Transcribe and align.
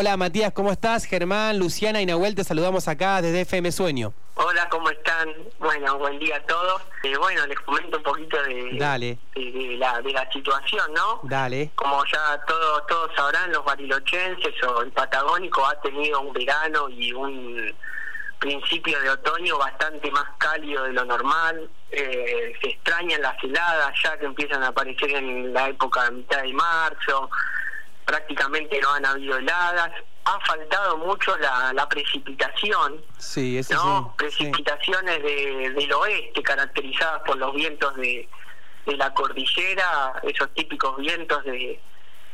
Hola 0.00 0.16
Matías, 0.16 0.50
¿cómo 0.54 0.72
estás? 0.72 1.04
Germán, 1.04 1.58
Luciana 1.58 2.00
y 2.00 2.06
Nahuel, 2.06 2.34
te 2.34 2.42
saludamos 2.42 2.88
acá 2.88 3.20
desde 3.20 3.42
FM 3.42 3.70
Sueño. 3.70 4.14
Hola, 4.32 4.66
¿cómo 4.70 4.88
están? 4.88 5.28
Bueno, 5.58 5.98
buen 5.98 6.18
día 6.18 6.36
a 6.36 6.42
todos. 6.46 6.80
Eh, 7.02 7.14
bueno, 7.18 7.46
les 7.46 7.60
comento 7.60 7.98
un 7.98 8.02
poquito 8.02 8.42
de, 8.44 8.78
Dale. 8.78 9.18
de, 9.34 9.76
la, 9.76 10.00
de 10.00 10.10
la 10.10 10.26
situación, 10.32 10.90
¿no? 10.94 11.20
Dale. 11.24 11.72
Como 11.74 12.02
ya 12.06 12.40
todos 12.46 12.86
todos 12.86 13.10
sabrán, 13.14 13.52
los 13.52 13.62
barilochenses 13.62 14.54
o 14.62 14.80
el 14.80 14.90
patagónico 14.90 15.66
ha 15.66 15.78
tenido 15.82 16.18
un 16.22 16.32
verano 16.32 16.88
y 16.88 17.12
un 17.12 17.74
principio 18.38 18.98
de 19.02 19.10
otoño 19.10 19.58
bastante 19.58 20.10
más 20.12 20.24
cálido 20.38 20.84
de 20.84 20.94
lo 20.94 21.04
normal. 21.04 21.68
Eh, 21.90 22.54
se 22.62 22.70
extrañan 22.70 23.20
las 23.20 23.36
heladas 23.44 23.92
ya 24.02 24.18
que 24.18 24.24
empiezan 24.24 24.62
a 24.62 24.68
aparecer 24.68 25.10
en 25.10 25.52
la 25.52 25.68
época 25.68 26.04
de 26.04 26.12
mitad 26.12 26.40
de 26.40 26.54
marzo. 26.54 27.28
Prácticamente 28.10 28.80
no 28.80 28.90
han 28.92 29.06
habido 29.06 29.36
heladas. 29.36 29.92
Ha 30.24 30.40
faltado 30.40 30.96
mucho 30.98 31.36
la, 31.38 31.72
la 31.72 31.88
precipitación. 31.88 33.00
Sí, 33.18 33.56
eso 33.58 33.74
¿no? 33.74 34.14
sí. 34.18 34.24
Precipitaciones 34.24 35.22
de, 35.22 35.70
del 35.70 35.92
oeste 35.92 36.42
caracterizadas 36.42 37.22
por 37.24 37.36
los 37.36 37.54
vientos 37.54 37.94
de, 37.94 38.28
de 38.86 38.96
la 38.96 39.14
cordillera, 39.14 40.14
esos 40.24 40.52
típicos 40.54 40.96
vientos 40.96 41.44
de, 41.44 41.80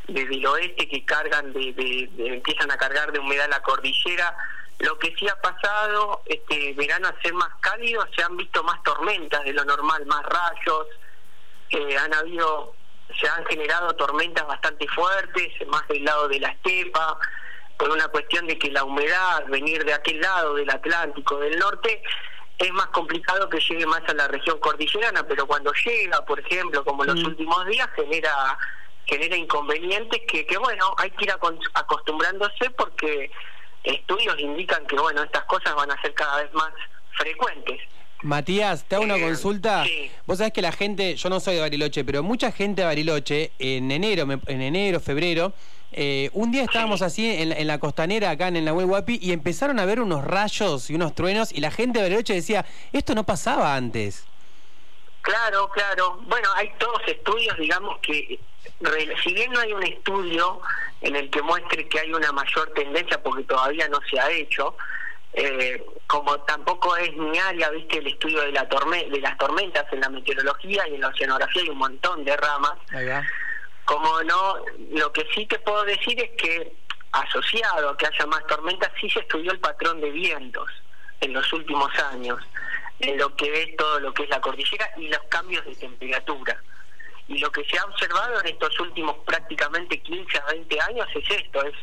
de 0.09 0.25
del 0.25 0.47
oeste 0.47 0.89
que 0.89 1.05
cargan 1.05 1.53
de, 1.53 1.75
de, 1.75 2.09
de- 2.13 2.35
empiezan 2.37 2.71
a 2.71 2.79
cargar 2.79 3.13
de 3.13 3.19
humedad 3.19 3.49
la 3.51 3.61
cordillera. 3.63 4.35
Lo 4.79 4.99
que 4.99 5.15
sí 5.19 5.29
ha 5.29 5.37
pasado 5.43 6.23
este 6.25 6.73
verano 6.73 7.09
a 7.09 7.23
ser 7.23 7.35
más 7.35 7.51
cálido, 7.61 8.07
se 8.17 8.23
han 8.23 8.35
visto 8.39 8.63
más 8.65 8.83
tormentas 8.83 9.45
de 9.45 9.53
lo 9.53 9.65
normal, 9.67 10.07
más 10.07 10.23
rayos, 10.25 10.87
eh, 11.71 11.99
han 11.99 12.15
habido, 12.15 12.75
se 13.21 13.29
han 13.29 13.45
generado 13.47 13.95
tormentas 13.95 14.47
bastante 14.47 14.87
fuertes, 14.89 15.53
más 15.69 15.87
del 15.89 16.05
lado 16.05 16.29
de 16.29 16.41
la 16.41 16.49
estepa, 16.49 17.19
por 17.79 17.91
una 17.91 18.09
cuestión 18.09 18.47
de 18.47 18.59
que 18.59 18.71
la 18.71 18.85
humedad, 18.85 19.45
venir 19.49 19.85
de 19.85 19.95
aquel 19.95 20.21
lado 20.21 20.55
del 20.55 20.71
Atlántico, 20.71 21.39
del 21.39 21.59
norte, 21.59 22.03
es 22.59 22.73
más 22.73 22.87
complicado 22.87 23.49
que 23.49 23.61
llegue 23.61 23.87
más 23.87 24.03
a 24.09 24.15
la 24.15 24.29
región 24.29 24.59
cordillerana, 24.59 25.23
pero 25.29 25.47
cuando 25.47 25.73
llega, 25.85 26.25
por 26.25 26.41
ejemplo, 26.41 26.85
como 26.85 27.05
en 27.05 27.11
los 27.11 27.23
Mm. 27.23 27.27
últimos 27.27 27.67
días, 27.67 27.89
genera 27.95 28.59
genera 29.09 29.37
inconvenientes 29.37 30.21
que, 30.27 30.45
que 30.45 30.59
bueno, 30.59 30.93
hay 30.99 31.13
que 31.13 31.27
ir 31.27 31.33
acostumbrándose 31.75 32.71
porque 32.71 33.31
estudios 33.85 34.37
indican 34.41 34.85
que, 34.89 34.97
bueno, 34.97 35.23
estas 35.23 35.45
cosas 35.45 35.77
van 35.77 35.93
a 35.93 36.03
ser 36.03 36.13
cada 36.15 36.43
vez 36.43 36.53
más 36.55 36.73
frecuentes. 37.13 37.81
Matías, 38.23 38.85
te 38.85 38.95
hago 38.97 39.05
una 39.05 39.17
Eh, 39.17 39.23
consulta. 39.23 39.85
sí. 39.85 40.11
Vos 40.27 40.39
sabés 40.39 40.53
que 40.53 40.63
la 40.63 40.73
gente, 40.73 41.17
yo 41.17 41.29
no 41.29 41.39
soy 41.41 41.55
de 41.57 41.61
Bariloche, 41.61 42.05
pero 42.05 42.23
mucha 42.23 42.51
gente 42.51 42.83
de 42.83 42.87
Bariloche, 42.87 43.53
en 43.59 43.91
enero, 43.91 44.27
en 44.47 44.63
enero, 44.63 45.01
febrero, 45.01 45.53
eh, 45.93 46.31
un 46.33 46.51
día 46.51 46.65
estábamos 46.65 46.99
Sí. 47.01 47.05
así 47.05 47.31
en, 47.43 47.51
la- 47.51 47.57
en 47.59 47.67
la 47.67 47.79
costanera 47.79 48.31
acá 48.31 48.49
en 48.49 48.57
el 48.57 48.65
Nahuel 48.65 48.87
Huapi 48.87 49.19
y 49.23 49.33
empezaron 49.33 49.79
a 49.79 49.85
ver 49.85 50.01
unos 50.01 50.25
rayos 50.25 50.91
y 50.91 50.95
unos 50.95 51.15
truenos 51.15 51.53
y 51.53 51.61
la 51.61 51.71
gente 51.71 51.99
de 51.99 52.05
Bariloche 52.07 52.35
decía, 52.35 52.65
esto 52.93 53.15
no 53.15 53.25
pasaba 53.25 53.75
antes. 53.77 54.25
Claro, 55.23 55.69
claro. 55.71 56.21
Bueno, 56.27 56.49
hay 56.57 56.71
todos 56.79 57.01
estudios, 57.07 57.57
digamos, 57.59 57.99
que 58.01 58.39
si 59.23 59.33
bien 59.33 59.51
no 59.53 59.61
hay 59.61 59.73
un 59.73 59.83
estudio 59.83 60.61
en 61.01 61.17
el 61.17 61.31
que 61.31 61.43
muestre 61.43 61.89
que 61.89 62.01
hay 62.01 62.13
una 62.13 62.33
mayor 62.33 62.73
tendencia, 62.75 63.21
porque 63.23 63.45
todavía 63.45 63.89
no 63.89 64.01
se 64.11 64.19
ha 64.21 64.31
hecho, 64.31 64.77
eh, 65.39 65.85
como 66.07 66.41
tampoco 66.41 66.97
es 66.97 67.15
mi 67.15 67.39
área, 67.39 67.69
viste, 67.69 67.99
el 67.99 68.07
estudio 68.07 68.41
de, 68.41 68.53
la 68.53 68.67
torme 68.69 69.05
de 69.05 69.21
las 69.21 69.37
tormentas 69.37 69.85
en 69.93 70.01
la 70.01 70.09
meteorología 70.09 70.89
y 70.89 70.95
en 70.95 71.03
la 71.03 71.09
oceanografía 71.09 71.63
hay 71.63 71.69
un 71.69 71.77
montón 71.77 72.25
de 72.25 72.35
ramas, 72.39 72.73
como 73.85 74.23
no, 74.23 74.57
lo 74.93 75.13
que 75.13 75.27
sí 75.35 75.45
te 75.45 75.59
puedo 75.59 75.85
decir 75.85 76.19
es 76.19 76.31
que 76.43 76.73
asociado 77.13 77.91
a 77.91 77.97
que 77.99 78.07
haya 78.07 78.27
más 78.27 78.47
tormentas, 78.47 78.91
sí 78.99 79.11
se 79.11 79.21
estudió 79.21 79.53
el 79.53 79.61
patrón 79.61 80.01
de 80.01 80.11
vientos 80.11 80.71
en 81.21 81.35
los 81.35 81.53
últimos 81.53 81.93
años, 81.99 82.39
en 83.01 83.19
lo 83.19 83.35
que 83.37 83.63
es 83.63 83.77
todo 83.77 84.01
lo 84.01 84.15
que 84.15 84.23
es 84.23 84.31
la 84.31 84.41
cordillera 84.41 84.91
y 84.97 85.09
los 85.09 85.23
cambios 85.29 85.65
de 85.67 85.75
temperatura. 85.75 86.59
Y 87.29 87.39
lo 87.39 87.53
que 87.53 87.63
se 87.65 87.79
ha 87.79 87.85
observado 87.85 88.41
en 88.41 88.47
estos 88.47 88.81
últimos 88.81 89.17
prácticamente 89.27 90.01
15 90.01 90.39
a 90.39 90.53
20 90.53 90.81
años 90.81 91.09
es 91.15 91.31
esto, 91.31 91.63
es 91.63 91.75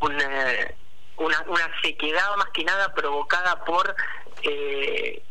una, 0.00 0.74
una, 1.16 1.44
una 1.48 1.70
sequedad 1.82 2.36
más 2.36 2.48
que 2.50 2.64
nada 2.64 2.92
provocada 2.94 3.64
por 3.64 3.94
eh, 4.42 5.22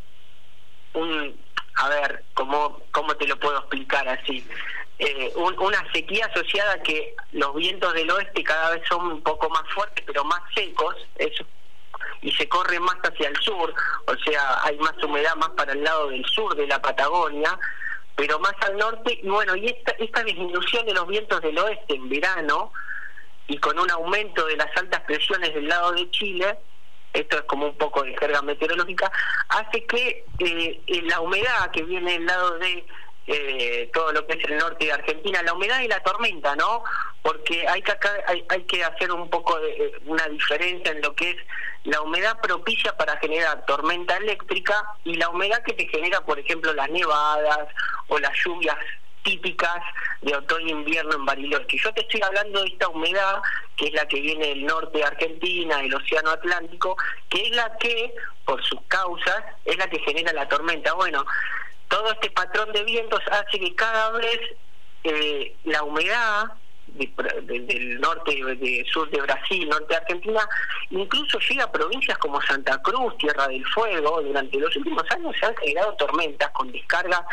un 0.93 1.39
a 1.75 1.89
ver 1.89 2.23
cómo 2.33 2.81
cómo 2.91 3.15
te 3.15 3.27
lo 3.27 3.37
puedo 3.39 3.57
explicar 3.59 4.07
así 4.07 4.45
Eh, 5.03 5.31
un- 5.35 5.57
una 5.59 5.81
sequía 5.91 6.27
asociada 6.27 6.73
a 6.73 6.83
que 6.83 7.15
los 7.31 7.55
vientos 7.55 7.91
del 7.95 8.11
oeste 8.11 8.43
cada 8.43 8.69
vez 8.75 8.83
son 8.87 9.01
un 9.07 9.21
poco 9.23 9.49
más 9.49 9.63
fuertes 9.73 10.03
pero 10.05 10.23
más 10.23 10.41
secos 10.53 10.95
eso 11.15 11.43
y 12.21 12.31
se 12.33 12.47
corre 12.47 12.79
más 12.79 12.97
hacia 13.01 13.29
el 13.29 13.37
sur 13.37 13.73
o 14.05 14.15
sea 14.23 14.63
hay 14.63 14.77
más 14.77 14.93
humedad 15.03 15.35
más 15.37 15.49
para 15.57 15.73
el 15.73 15.83
lado 15.83 16.09
del 16.09 16.23
sur 16.25 16.55
de 16.55 16.67
la 16.67 16.79
Patagonia 16.79 17.57
pero 18.15 18.37
más 18.39 18.53
al 18.61 18.77
norte 18.77 19.19
y 19.23 19.27
bueno 19.27 19.55
y 19.55 19.65
esta 19.69 19.91
esta 19.97 20.21
disminución 20.23 20.85
de 20.85 20.93
los 20.93 21.07
vientos 21.07 21.41
del 21.41 21.57
oeste 21.57 21.95
en 21.95 22.07
verano 22.07 22.71
y 23.51 23.57
con 23.57 23.77
un 23.77 23.91
aumento 23.91 24.45
de 24.45 24.55
las 24.55 24.69
altas 24.77 25.01
presiones 25.01 25.53
del 25.53 25.67
lado 25.67 25.91
de 25.91 26.09
Chile, 26.11 26.57
esto 27.11 27.35
es 27.35 27.43
como 27.43 27.67
un 27.67 27.77
poco 27.77 28.01
de 28.01 28.17
jerga 28.17 28.41
meteorológica, 28.41 29.11
hace 29.49 29.85
que 29.85 30.25
eh, 30.39 31.01
la 31.03 31.19
humedad 31.19 31.69
que 31.71 31.83
viene 31.83 32.13
del 32.13 32.25
lado 32.25 32.57
de 32.59 32.85
eh, 33.27 33.89
todo 33.93 34.13
lo 34.13 34.25
que 34.25 34.37
es 34.37 34.45
el 34.45 34.57
norte 34.57 34.85
de 34.85 34.93
Argentina, 34.93 35.43
la 35.43 35.53
humedad 35.53 35.81
y 35.81 35.89
la 35.89 36.01
tormenta, 36.01 36.55
¿no? 36.55 36.85
Porque 37.21 37.67
hay 37.67 37.81
que 37.81 37.91
acá, 37.91 38.09
hay 38.25 38.63
que 38.63 38.85
hacer 38.85 39.11
un 39.11 39.29
poco 39.29 39.59
de 39.59 39.69
eh, 39.69 39.91
una 40.05 40.25
diferencia 40.29 40.93
en 40.93 41.01
lo 41.01 41.13
que 41.13 41.31
es 41.31 41.37
la 41.83 41.99
humedad 41.99 42.39
propicia 42.39 42.95
para 42.95 43.17
generar 43.17 43.65
tormenta 43.65 44.15
eléctrica 44.15 44.81
y 45.03 45.15
la 45.15 45.27
humedad 45.27 45.61
que 45.63 45.73
te 45.73 45.89
genera, 45.89 46.21
por 46.21 46.39
ejemplo, 46.39 46.73
las 46.73 46.89
nevadas 46.89 47.67
o 48.07 48.17
las 48.17 48.31
lluvias 48.45 48.77
típicas 49.23 49.81
de 50.21 50.35
otoño-invierno 50.35 51.15
en 51.15 51.25
Bariloche. 51.25 51.77
Yo 51.77 51.93
te 51.93 52.01
estoy 52.01 52.21
hablando 52.21 52.61
de 52.61 52.69
esta 52.69 52.87
humedad, 52.87 53.41
que 53.75 53.87
es 53.87 53.93
la 53.93 54.07
que 54.07 54.19
viene 54.19 54.47
del 54.47 54.65
norte 54.65 54.99
de 54.99 55.03
Argentina, 55.05 55.77
del 55.77 55.93
Océano 55.95 56.31
Atlántico, 56.31 56.97
que 57.29 57.47
es 57.47 57.55
la 57.55 57.77
que, 57.77 58.13
por 58.45 58.63
sus 58.63 58.81
causas, 58.87 59.43
es 59.65 59.77
la 59.77 59.87
que 59.89 59.99
genera 59.99 60.33
la 60.33 60.47
tormenta. 60.47 60.93
Bueno, 60.93 61.25
todo 61.87 62.11
este 62.11 62.31
patrón 62.31 62.71
de 62.71 62.83
vientos 62.83 63.21
hace 63.31 63.59
que 63.59 63.75
cada 63.75 64.11
vez 64.11 64.39
eh, 65.03 65.55
la 65.65 65.83
humedad 65.83 66.51
del 66.87 67.99
norte, 68.01 68.35
de, 68.35 68.85
sur 68.91 69.09
de 69.09 69.21
Brasil, 69.21 69.67
norte 69.69 69.87
de 69.89 69.95
Argentina, 69.95 70.47
incluso 70.89 71.39
llega 71.39 71.63
a 71.63 71.71
provincias 71.71 72.17
como 72.17 72.41
Santa 72.41 72.81
Cruz, 72.81 73.17
Tierra 73.17 73.47
del 73.47 73.65
Fuego. 73.67 74.21
Durante 74.21 74.57
los 74.59 74.75
últimos 74.75 75.03
años 75.11 75.35
se 75.39 75.45
han 75.45 75.55
generado 75.57 75.93
tormentas 75.95 76.49
con 76.51 76.71
descarga 76.71 77.25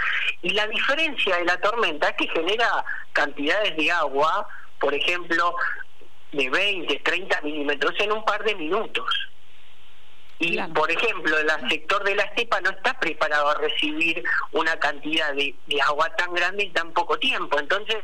y 0.42 0.50
la 0.50 0.66
diferencia 0.69 1.36
de 1.36 1.44
la 1.44 1.56
tormenta 1.60 2.09
es 2.09 2.16
que 2.16 2.28
genera 2.28 2.84
cantidades 3.12 3.76
de 3.76 3.91
agua, 3.91 4.47
por 4.81 4.94
ejemplo, 4.94 5.54
de 6.32 6.48
20, 6.48 7.00
30 7.00 7.41
milímetros 7.42 7.94
en 7.98 8.12
un 8.12 8.25
par 8.25 8.44
de 8.44 8.54
minutos. 8.54 9.28
Y, 10.41 10.53
Claro. 10.53 10.72
por 10.72 10.88
ejemplo, 10.88 11.36
el 11.36 11.50
sector 11.69 12.04
de 12.04 12.15
la 12.15 12.22
estepa 12.22 12.60
no 12.60 12.70
está 12.70 12.98
preparado 13.00 13.48
a 13.50 13.54
recibir 13.54 14.22
una 14.53 14.78
cantidad 14.78 15.32
de, 15.34 15.53
de 15.66 15.82
agua 15.82 16.09
tan 16.16 16.32
grande 16.32 16.62
en 16.62 16.72
tan 16.72 16.92
poco 16.92 17.19
tiempo. 17.19 17.59
Entonces, 17.59 17.97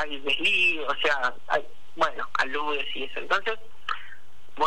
hay 0.00 0.20
desliz, 0.20 0.80
o 0.88 0.94
sea, 1.02 1.34
hay, 1.48 1.64
bueno, 1.96 2.28
aludes 2.38 2.86
y 2.94 3.04
eso. 3.04 3.20
Entonces, 3.20 3.54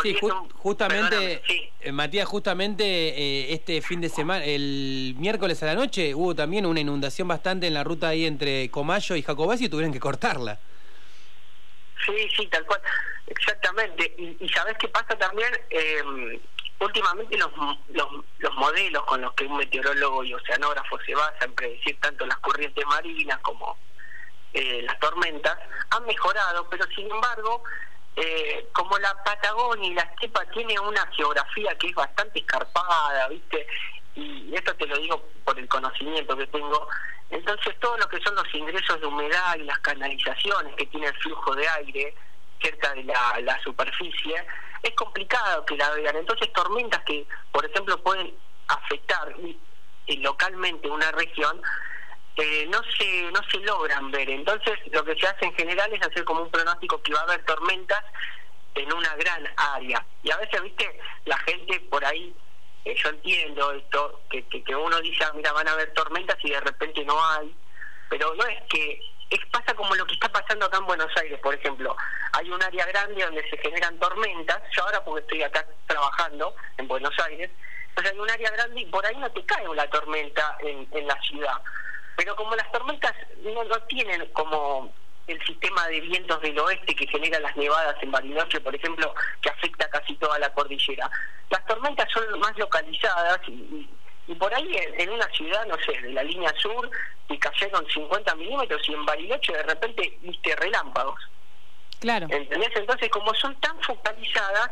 Sí, 0.03 0.15
ju- 0.21 0.49
justamente, 0.53 1.41
sí. 1.45 1.69
eh, 1.81 1.91
Matías, 1.91 2.25
justamente 2.25 2.83
eh, 2.85 3.53
este 3.53 3.81
fin 3.81 3.99
de 3.99 4.07
semana, 4.07 4.45
el 4.45 5.15
miércoles 5.17 5.61
a 5.63 5.65
la 5.65 5.75
noche, 5.75 6.15
hubo 6.15 6.33
también 6.33 6.65
una 6.65 6.79
inundación 6.79 7.27
bastante 7.27 7.67
en 7.67 7.73
la 7.73 7.83
ruta 7.83 8.07
ahí 8.07 8.25
entre 8.25 8.71
Comayo 8.71 9.17
y 9.17 9.21
Jacobasi 9.21 9.65
y 9.65 9.69
tuvieron 9.69 9.91
que 9.91 9.99
cortarla. 9.99 10.59
Sí, 12.05 12.13
sí, 12.37 12.47
tal 12.47 12.65
cual, 12.65 12.79
exactamente. 13.27 14.15
Y, 14.17 14.37
y 14.39 14.47
sabes 14.49 14.77
qué 14.79 14.87
pasa 14.87 15.13
también, 15.17 15.49
Eh, 15.69 16.39
últimamente 16.79 17.37
los, 17.37 17.51
los, 17.89 18.07
los 18.39 18.53
modelos 18.55 19.03
con 19.03 19.19
los 19.21 19.33
que 19.33 19.43
un 19.45 19.57
meteorólogo 19.57 20.23
y 20.23 20.33
oceanógrafo 20.33 20.97
se 21.05 21.13
basa 21.13 21.43
en 21.45 21.53
predecir 21.53 21.99
tanto 21.99 22.25
las 22.25 22.37
corrientes 22.37 22.85
marinas 22.85 23.39
como 23.41 23.77
eh, 24.53 24.81
las 24.83 24.99
tormentas 24.99 25.57
han 25.89 26.05
mejorado, 26.05 26.67
pero 26.69 26.85
sin 26.95 27.09
embargo, 27.09 27.63
eh, 28.15 28.67
como 28.73 28.97
la 28.99 29.13
Patagonia 29.23 29.89
y 29.89 29.93
la 29.93 30.01
estepa 30.01 30.45
tiene 30.53 30.79
una 30.79 31.05
geografía 31.15 31.77
que 31.77 31.87
es 31.87 31.95
bastante 31.95 32.39
escarpada, 32.39 33.27
¿viste? 33.29 33.67
Y 34.15 34.53
esto 34.53 34.75
te 34.75 34.85
lo 34.85 34.97
digo 34.97 35.23
por 35.45 35.57
el 35.57 35.67
conocimiento 35.67 36.35
que 36.35 36.47
tengo, 36.47 36.87
entonces 37.29 37.79
todo 37.79 37.97
lo 37.97 38.09
que 38.09 38.21
son 38.21 38.35
los 38.35 38.53
ingresos 38.53 38.99
de 38.99 39.07
humedad 39.07 39.55
y 39.55 39.63
las 39.63 39.79
canalizaciones 39.79 40.75
que 40.75 40.85
tiene 40.87 41.07
el 41.07 41.15
flujo 41.15 41.55
de 41.55 41.67
aire 41.69 42.13
cerca 42.61 42.93
de 42.93 43.03
la, 43.05 43.39
la 43.41 43.61
superficie, 43.63 44.45
es 44.83 44.91
complicado 44.91 45.65
que 45.65 45.77
la 45.77 45.89
vean. 45.91 46.17
Entonces 46.17 46.51
tormentas 46.53 47.01
que, 47.05 47.25
por 47.51 47.65
ejemplo, 47.65 48.01
pueden 48.03 48.35
afectar 48.67 49.33
localmente 50.07 50.89
una 50.89 51.11
región, 51.11 51.61
eh, 52.37 52.65
no 52.69 52.81
se 52.97 53.23
no 53.31 53.39
se 53.51 53.57
logran 53.59 54.11
ver. 54.11 54.29
Entonces, 54.29 54.79
lo 54.91 55.03
que 55.03 55.15
se 55.15 55.27
hace 55.27 55.45
en 55.45 55.53
general 55.53 55.91
es 55.93 56.01
hacer 56.01 56.23
como 56.23 56.43
un 56.43 56.51
pronóstico 56.51 57.01
que 57.01 57.13
va 57.13 57.19
a 57.21 57.23
haber 57.23 57.43
tormentas 57.45 58.03
en 58.75 58.93
una 58.93 59.15
gran 59.15 59.47
área. 59.57 60.05
Y 60.23 60.31
a 60.31 60.37
veces, 60.37 60.61
viste, 60.61 60.99
la 61.25 61.37
gente 61.39 61.79
por 61.89 62.03
ahí, 62.05 62.33
eh, 62.85 62.95
yo 62.95 63.09
entiendo 63.09 63.71
esto, 63.73 64.21
que, 64.29 64.43
que, 64.47 64.75
uno 64.75 64.99
dice, 65.01 65.23
ah, 65.23 65.33
mira, 65.35 65.51
van 65.51 65.67
a 65.67 65.73
haber 65.73 65.93
tormentas 65.93 66.37
y 66.43 66.51
de 66.51 66.61
repente 66.61 67.03
no 67.05 67.23
hay, 67.23 67.53
pero 68.09 68.33
no 68.35 68.45
es 68.45 68.61
que, 68.69 69.01
es, 69.29 69.39
pasa 69.51 69.73
como 69.73 69.95
lo 69.95 70.05
que 70.05 70.13
está 70.13 70.29
pasando 70.29 70.65
acá 70.65 70.77
en 70.77 70.85
Buenos 70.85 71.11
Aires, 71.17 71.39
por 71.39 71.53
ejemplo. 71.53 71.95
Hay 72.33 72.49
un 72.49 72.63
área 72.63 72.85
grande 72.85 73.23
donde 73.23 73.49
se 73.49 73.57
generan 73.57 73.99
tormentas, 73.99 74.61
yo 74.75 74.83
ahora 74.83 75.03
porque 75.03 75.21
estoy 75.21 75.43
acá 75.43 75.65
trabajando 75.85 76.55
en 76.77 76.87
Buenos 76.87 77.17
Aires, 77.19 77.51
pues 77.93 78.09
hay 78.09 78.17
un 78.17 78.29
área 78.29 78.51
grande 78.51 78.81
y 78.81 78.85
por 78.85 79.05
ahí 79.05 79.17
no 79.17 79.29
te 79.31 79.45
cae 79.45 79.67
una 79.67 79.85
tormenta 79.89 80.57
en, 80.61 80.87
en 80.91 81.07
la 81.07 81.21
ciudad. 81.21 81.61
Pero 82.15 82.35
como 82.35 82.55
las 82.55 82.71
tormentas 82.71 83.13
no, 83.43 83.63
no 83.63 83.79
tienen 83.83 84.25
como 84.33 84.93
el 85.27 85.41
sistema 85.45 85.87
de 85.87 86.01
vientos 86.01 86.41
del 86.41 86.57
oeste 86.59 86.95
que 86.95 87.07
genera 87.07 87.39
las 87.39 87.55
nevadas 87.55 87.95
en 88.01 88.11
Bariloche, 88.11 88.59
por 88.59 88.75
ejemplo, 88.75 89.13
que 89.41 89.49
afecta 89.49 89.89
casi 89.89 90.15
toda 90.15 90.37
la 90.39 90.53
cordillera. 90.53 91.09
Las 91.49 91.65
tormentas 91.65 92.07
son 92.11 92.39
más 92.39 92.57
localizadas 92.57 93.39
y, 93.47 93.87
y 94.27 94.35
por 94.35 94.53
ahí 94.53 94.75
en, 94.97 95.09
una 95.09 95.27
ciudad, 95.31 95.65
no 95.65 95.75
sé, 95.85 95.99
de 96.01 96.11
la 96.11 96.23
línea 96.23 96.53
sur, 96.57 96.89
y 97.29 97.37
cayeron 97.37 97.85
50 97.87 98.35
milímetros 98.35 98.81
y 98.87 98.93
en 98.93 99.05
Bariloche 99.05 99.53
de 99.53 99.63
repente 99.63 100.17
viste 100.21 100.55
relámpagos. 100.55 101.19
Claro. 101.99 102.27
¿Entendés? 102.29 102.71
Entonces, 102.75 103.09
como 103.09 103.33
son 103.35 103.55
tan 103.59 103.79
focalizadas, 103.81 104.71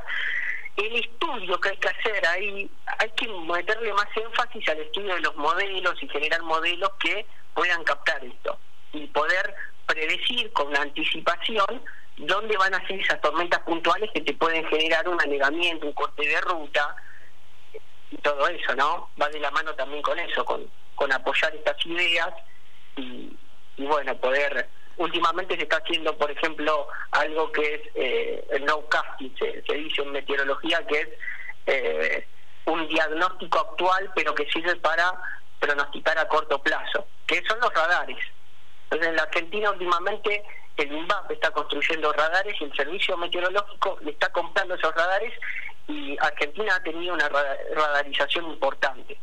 el 0.86 0.96
estudio 0.96 1.60
que 1.60 1.70
hay 1.70 1.78
que 1.78 1.90
hacer 1.90 2.26
ahí, 2.28 2.70
hay 3.00 3.10
que 3.12 3.28
meterle 3.28 3.94
más 3.94 4.08
énfasis 4.16 4.68
al 4.70 4.80
estudio 4.80 5.16
de 5.16 5.22
los 5.22 5.36
modelos 5.36 6.02
y 6.02 6.08
generar 6.10 6.42
modelos 6.44 6.92
que 7.00 7.26
puedan 7.54 7.84
captar 7.84 8.24
esto 8.24 8.58
y 8.94 9.06
poder 9.08 9.56
predecir 9.86 10.52
con 10.54 10.76
anticipación 10.76 11.84
dónde 12.18 12.58
van 12.58 12.74
a 12.74 12.88
ser 12.88 13.00
esas 13.00 13.20
tormentas 13.22 13.60
puntuales 13.62 14.10
que 14.14 14.22
te 14.22 14.34
pueden 14.34 14.66
generar 14.68 15.08
un 15.08 15.22
anegamiento, 15.22 15.86
un 15.86 15.94
corte 15.94 16.28
de 16.28 16.40
ruta 16.42 16.96
y 18.12 18.18
todo 18.18 18.48
eso, 18.48 18.76
¿no? 18.76 19.10
Va 19.22 19.30
de 19.30 19.40
la 19.40 19.52
mano 19.52 19.74
también 19.76 20.02
con 20.02 20.18
eso, 20.20 20.46
con, 20.46 20.70
con 20.96 21.12
apoyar 21.12 21.54
estas 21.56 21.86
ideas 21.86 22.30
y, 22.96 23.32
y 23.78 23.86
bueno, 23.86 24.16
poder 24.18 24.70
últimamente 25.00 25.56
se 25.56 25.64
está 25.64 25.78
haciendo, 25.78 26.16
por 26.18 26.30
ejemplo, 26.30 26.88
algo 27.12 27.52
que 27.52 27.76
es 27.76 27.82
eh, 27.96 28.48
el 28.52 28.66
no 28.66 28.86
casting, 28.88 29.30
se, 29.38 29.74
dice 29.74 30.02
en 30.02 30.12
meteorología, 30.12 30.86
que 30.86 31.00
es 31.00 31.08
eh, 31.66 32.28
un 32.66 32.88
diagnóstico 32.88 33.60
actual, 33.60 34.12
pero 34.14 34.36
que 34.36 34.46
sirve 34.52 34.76
para 34.76 35.12
pronosticar 35.60 36.18
a 36.20 36.28
corto 36.28 36.62
plazo, 36.62 37.08
que 37.26 37.42
son 37.48 37.60
los 37.60 37.74
radares. 37.74 38.18
Entonces, 38.84 39.10
en 39.10 39.16
la 39.16 39.24
Argentina 39.24 39.72
últimamente 39.72 40.44
el 40.78 40.92
INVAP 40.92 41.32
está 41.32 41.52
construyendo 41.52 42.12
radares 42.14 42.56
y 42.60 42.64
el 42.64 42.76
servicio 42.76 43.18
meteorológico 43.18 43.98
le 44.02 44.12
está 44.12 44.30
comprando 44.32 44.76
esos 44.76 44.96
radares 44.96 45.34
y 45.88 46.18
Argentina 46.20 46.76
ha 46.76 46.84
tenido 46.84 47.14
una 47.14 47.30
radarización 47.30 48.46
importante. 48.46 49.18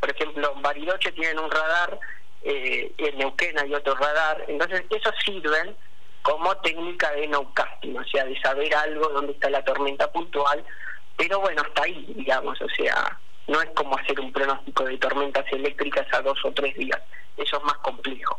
Por 0.00 0.10
ejemplo, 0.10 0.52
en 0.54 0.62
Bariloche 0.62 1.12
tienen 1.12 1.38
un 1.38 1.50
radar 1.50 1.98
eh, 2.42 2.92
en 2.98 3.18
Neuquén 3.18 3.58
hay 3.58 3.74
otro 3.74 3.94
radar, 3.94 4.44
entonces 4.48 4.84
eso 4.90 5.10
sirven 5.24 5.76
como 6.22 6.54
técnica 6.58 7.10
de 7.12 7.26
nowcasting, 7.28 7.98
o 7.98 8.04
sea, 8.04 8.24
de 8.24 8.38
saber 8.40 8.74
algo 8.74 9.08
dónde 9.08 9.32
está 9.32 9.50
la 9.50 9.64
tormenta 9.64 10.10
puntual, 10.12 10.64
pero 11.16 11.40
bueno, 11.40 11.62
hasta 11.62 11.82
ahí, 11.82 12.12
digamos, 12.16 12.60
o 12.60 12.68
sea, 12.68 13.18
no 13.46 13.60
es 13.62 13.70
como 13.70 13.96
hacer 13.96 14.20
un 14.20 14.32
pronóstico 14.32 14.84
de 14.84 14.98
tormentas 14.98 15.44
eléctricas 15.52 16.06
a 16.12 16.20
dos 16.20 16.38
o 16.44 16.52
tres 16.52 16.76
días, 16.76 17.00
eso 17.36 17.56
es 17.56 17.64
más 17.64 17.78
complejo. 17.78 18.38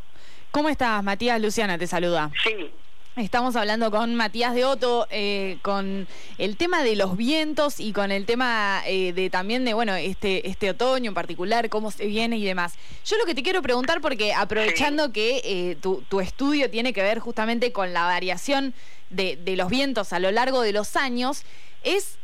¿Cómo 0.52 0.70
estás, 0.70 1.04
Matías? 1.04 1.40
Luciana 1.42 1.78
te 1.78 1.88
saluda. 1.88 2.32
Sí, 2.44 2.72
Estamos 3.20 3.58
hablando 3.58 3.92
con 3.92 4.16
Matías 4.16 4.56
de 4.56 4.64
Otto, 4.64 5.06
eh, 5.12 5.58
con 5.62 6.08
el 6.38 6.56
tema 6.56 6.84
de 6.84 6.96
los 6.96 7.18
vientos 7.18 7.82
y 7.82 7.92
con 7.92 8.14
el 8.14 8.26
tema 8.26 8.82
eh, 8.86 9.12
de 9.12 9.30
también 9.30 9.66
de, 9.66 9.74
bueno, 9.74 9.94
este, 9.96 10.48
este 10.48 10.70
otoño 10.70 11.10
en 11.10 11.14
particular, 11.14 11.68
cómo 11.68 11.92
se 11.92 12.06
viene 12.06 12.38
y 12.38 12.46
demás. 12.46 12.76
Yo 13.04 13.18
lo 13.18 13.26
que 13.26 13.36
te 13.36 13.44
quiero 13.44 13.62
preguntar, 13.62 14.00
porque 14.00 14.34
aprovechando 14.34 15.12
que 15.12 15.42
eh, 15.44 15.76
tu, 15.82 16.02
tu, 16.08 16.22
estudio 16.22 16.70
tiene 16.70 16.94
que 16.94 17.02
ver 17.02 17.20
justamente 17.20 17.74
con 17.74 17.92
la 17.92 18.04
variación 18.04 18.74
de, 19.10 19.36
de, 19.36 19.58
los 19.58 19.70
vientos 19.70 20.14
a 20.14 20.20
lo 20.20 20.32
largo 20.32 20.62
de 20.62 20.72
los 20.72 20.96
años, 20.96 21.44
es 21.84 22.18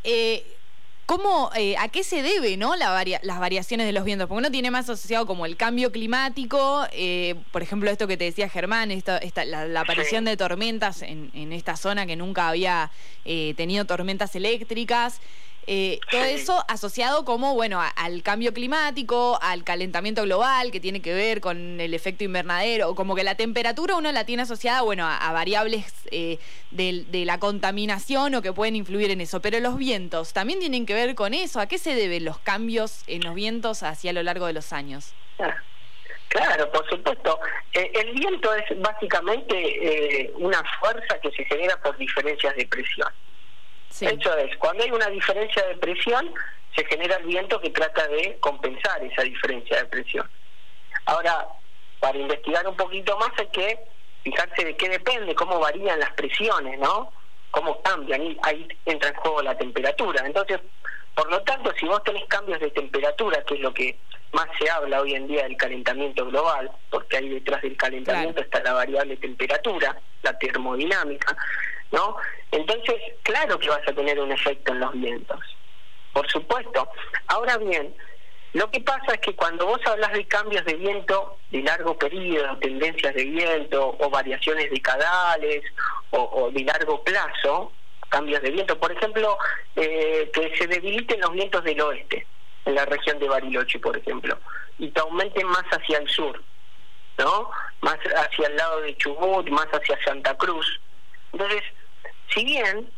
¿Cómo, 1.06 1.52
eh, 1.56 1.78
¿A 1.78 1.88
qué 1.90 2.04
se 2.04 2.24
debe 2.24 2.58
¿no? 2.58 2.76
La 2.76 3.04
las 3.22 3.40
variaciones 3.40 3.86
de 3.86 3.94
los 3.94 4.06
vientos? 4.06 4.28
Porque 4.28 4.40
uno 4.40 4.50
tiene 4.50 4.72
más 4.72 4.90
asociado 4.90 5.28
como 5.28 5.46
el 5.46 5.56
cambio 5.56 5.92
climático, 5.92 6.88
eh, 6.92 7.36
por 7.52 7.62
ejemplo, 7.62 7.92
esto 7.92 8.08
que 8.08 8.18
te 8.18 8.24
decía 8.24 8.50
Germán, 8.50 8.90
esta, 8.90 9.20
la, 9.46 9.82
aparición 9.82 10.26
de 10.26 10.36
tormentas 10.36 11.04
en, 11.04 11.30
en, 11.36 11.54
esta 11.54 11.76
zona 11.78 12.08
que 12.08 12.16
nunca 12.16 12.50
había 12.50 12.90
eh, 13.24 13.54
tenido 13.56 13.86
tormentas 13.86 14.36
eléctricas. 14.36 15.22
Eh, 15.68 16.00
todo 16.12 16.24
eso 16.24 16.64
asociado 16.68 17.26
como, 17.26 17.56
bueno, 17.56 17.82
al 17.96 18.22
cambio 18.22 18.54
climático, 18.54 19.40
al 19.42 19.64
calentamiento 19.64 20.22
global, 20.24 20.72
que 20.72 20.80
tiene 20.80 21.02
que 21.02 21.14
ver 21.14 21.42
con 21.42 21.82
el 21.82 21.94
efecto 21.94 22.24
invernadero, 22.24 22.94
como 22.94 23.16
que 23.16 23.24
la 23.24 23.36
temperatura 23.36 23.96
uno 23.96 24.12
la 24.12 24.26
tiene 24.26 24.44
asociada, 24.44 24.82
bueno, 24.82 25.08
a, 25.08 25.32
variables 25.32 25.86
eh, 26.12 26.38
de, 26.72 27.26
la 27.26 27.40
contaminación 27.40 28.36
o 28.36 28.42
que 28.42 28.54
pueden 28.54 28.76
influir 28.76 29.10
en 29.10 29.22
eso. 29.22 29.42
Pero 29.42 29.60
los 29.60 29.78
vientos 29.78 30.34
también 30.34 30.60
tienen 30.60 30.86
que 30.86 30.94
ver 30.94 31.16
con 31.16 31.34
eso. 31.34 31.60
¿A 31.60 31.68
qué 31.68 31.80
se 31.80 31.96
deben 31.96 32.26
los 32.26 32.38
cambios 32.38 33.04
en 33.08 33.24
los 33.24 33.34
vientos 33.34 33.82
hacia 33.82 34.14
lo 34.14 34.22
largo 34.22 34.46
de 34.46 34.54
los 34.54 34.72
años? 34.72 35.14
Claro, 36.28 36.72
por 36.72 36.88
supuesto. 36.90 37.40
Eh, 37.74 37.92
el 37.96 38.14
viento 38.14 38.54
es 38.54 38.66
básicamente 38.82 40.32
una 40.36 40.62
fuerza 40.80 41.20
que 41.22 41.32
se 41.32 41.44
genera 41.46 41.76
por 41.82 41.98
diferencias 41.98 42.56
de 42.56 42.68
presión. 42.68 43.08
Eso 44.02 44.38
es, 44.38 44.58
cuando 44.58 44.84
hay 44.84 44.92
una 44.92 45.08
diferencia 45.08 45.66
de 45.68 45.78
presión, 45.78 46.34
se 46.76 46.86
genera 46.86 47.16
el 47.18 47.26
viento 47.26 47.60
que 47.62 47.70
trata 47.70 48.08
de 48.08 48.38
compensar 48.40 49.04
esa 49.04 49.24
diferencia 49.24 49.78
de 49.78 49.86
presión. 49.86 50.30
Ahora, 51.06 51.48
para 52.00 52.18
investigar 52.18 52.68
un 52.68 52.76
poquito 52.76 53.18
más 53.18 53.32
hay 53.38 53.48
que 53.48 53.80
fijarse 54.24 54.66
de 54.66 54.76
qué 54.76 54.90
depende, 54.90 55.36
cómo 55.36 55.60
varían 55.60 56.00
las 56.00 56.12
presiones, 56.14 56.80
¿no? 56.80 57.14
Cómo 57.52 57.82
cambian, 57.82 58.22
y 58.24 58.38
ahí 58.44 58.68
entra 58.86 59.10
en 59.10 59.16
juego 59.16 59.42
la 59.42 59.58
temperatura. 59.58 60.26
Entonces, 60.26 60.60
por 61.14 61.32
lo 61.32 61.42
tanto, 61.44 61.72
si 61.80 61.86
vos 61.86 62.04
tenés 62.04 62.26
cambios 62.26 62.60
de 62.60 62.72
temperatura, 62.72 63.42
que 63.44 63.54
es 63.54 63.62
lo 63.62 63.74
que 63.74 63.98
más 64.34 64.48
se 64.60 64.70
habla 64.70 65.02
hoy 65.02 65.16
en 65.16 65.28
día 65.28 65.44
del 65.44 65.56
calentamiento 65.56 66.26
global, 66.26 66.70
porque 66.90 67.18
ahí 67.18 67.30
detrás 67.30 67.62
del 67.62 67.78
calentamiento 67.78 68.42
está 68.42 68.62
la 68.62 68.74
variable 68.74 69.16
temperatura, 69.16 69.98
la 70.24 70.38
termodinámica, 70.38 71.38
¿no? 71.92 72.18
Entonces, 72.52 72.96
claro 73.24 73.58
que 73.60 73.70
vas 73.70 73.88
a 73.88 73.94
tener 73.94 74.20
un 74.20 74.32
efecto 74.32 74.72
en 74.72 74.80
los 74.80 74.94
vientos, 74.94 75.40
por 76.14 76.30
supuesto. 76.30 76.90
Ahora 77.28 77.58
bien, 77.58 77.96
lo 78.54 78.72
que 78.72 78.80
pasa 78.80 79.14
es 79.14 79.20
que 79.20 79.36
cuando 79.36 79.66
vos 79.66 79.82
hablas 79.86 80.14
de 80.14 80.26
cambios 80.28 80.64
de 80.66 80.76
viento 80.76 81.40
de 81.52 81.62
largo 81.62 81.98
periodo, 81.98 82.58
tendencias 82.58 83.14
de 83.14 83.26
viento 83.26 83.98
o 84.00 84.10
variaciones 84.10 84.72
decadales 84.72 85.62
o, 86.12 86.22
o 86.22 86.52
de 86.52 86.64
largo 86.64 87.04
plazo, 87.04 87.74
cambios 88.10 88.42
de 88.42 88.52
viento, 88.52 88.80
por 88.80 88.94
ejemplo, 88.94 89.38
eh, 89.76 90.30
que 90.34 90.56
se 90.56 90.68
debiliten 90.68 91.20
los 91.20 91.34
vientos 91.34 91.64
del 91.66 91.82
oeste, 91.82 92.26
en 92.64 92.76
la 92.76 92.86
región 92.86 93.20
de 93.20 93.28
Bariloche, 93.28 93.80
por 93.80 93.98
ejemplo, 93.98 94.40
y 94.80 94.90
que 94.90 95.02
aumenten 95.02 95.48
más 95.48 95.66
hacia 95.72 95.98
el 95.98 96.10
sur, 96.10 96.42
¿no? 97.18 97.52
Más 97.82 97.98
hacia 97.98 98.48
el 98.48 98.56
lado 98.56 98.82
de 98.82 98.96
Chubut, 98.96 99.50
más 99.50 99.68
hacia 99.68 100.02
Santa 100.06 100.34
Cruz. 100.36 100.80
Entonces, 101.34 101.62
si 102.36 102.44
bien 102.44 102.92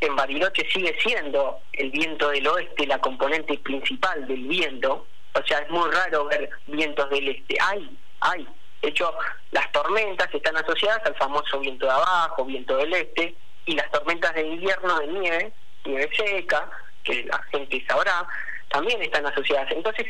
en 0.00 0.16
Bariloche 0.16 0.66
sigue 0.70 0.96
siendo 1.00 1.60
el 1.72 1.90
viento 1.90 2.30
del 2.30 2.46
oeste 2.46 2.86
la 2.86 3.00
componente 3.00 3.58
principal 3.58 4.26
del 4.28 4.46
viento, 4.46 5.06
o 5.34 5.46
sea, 5.46 5.58
es 5.58 5.70
muy 5.70 5.90
raro 5.90 6.26
ver 6.26 6.48
vientos 6.66 7.10
del 7.10 7.28
este. 7.28 7.56
Hay, 7.60 7.90
hay. 8.20 8.48
De 8.80 8.88
hecho, 8.88 9.12
las 9.50 9.70
tormentas 9.72 10.32
están 10.32 10.56
asociadas 10.56 11.04
al 11.04 11.16
famoso 11.16 11.58
viento 11.58 11.86
de 11.86 11.92
abajo, 11.92 12.44
viento 12.44 12.76
del 12.76 12.94
este, 12.94 13.34
y 13.66 13.74
las 13.74 13.90
tormentas 13.90 14.32
de 14.34 14.46
invierno 14.46 14.98
de 15.00 15.06
nieve, 15.08 15.52
nieve 15.84 16.10
seca, 16.16 16.70
que 17.02 17.24
la 17.24 17.42
gente 17.50 17.84
sabrá, 17.88 18.26
también 18.68 19.02
están 19.02 19.26
asociadas. 19.26 19.70
Entonces, 19.72 20.06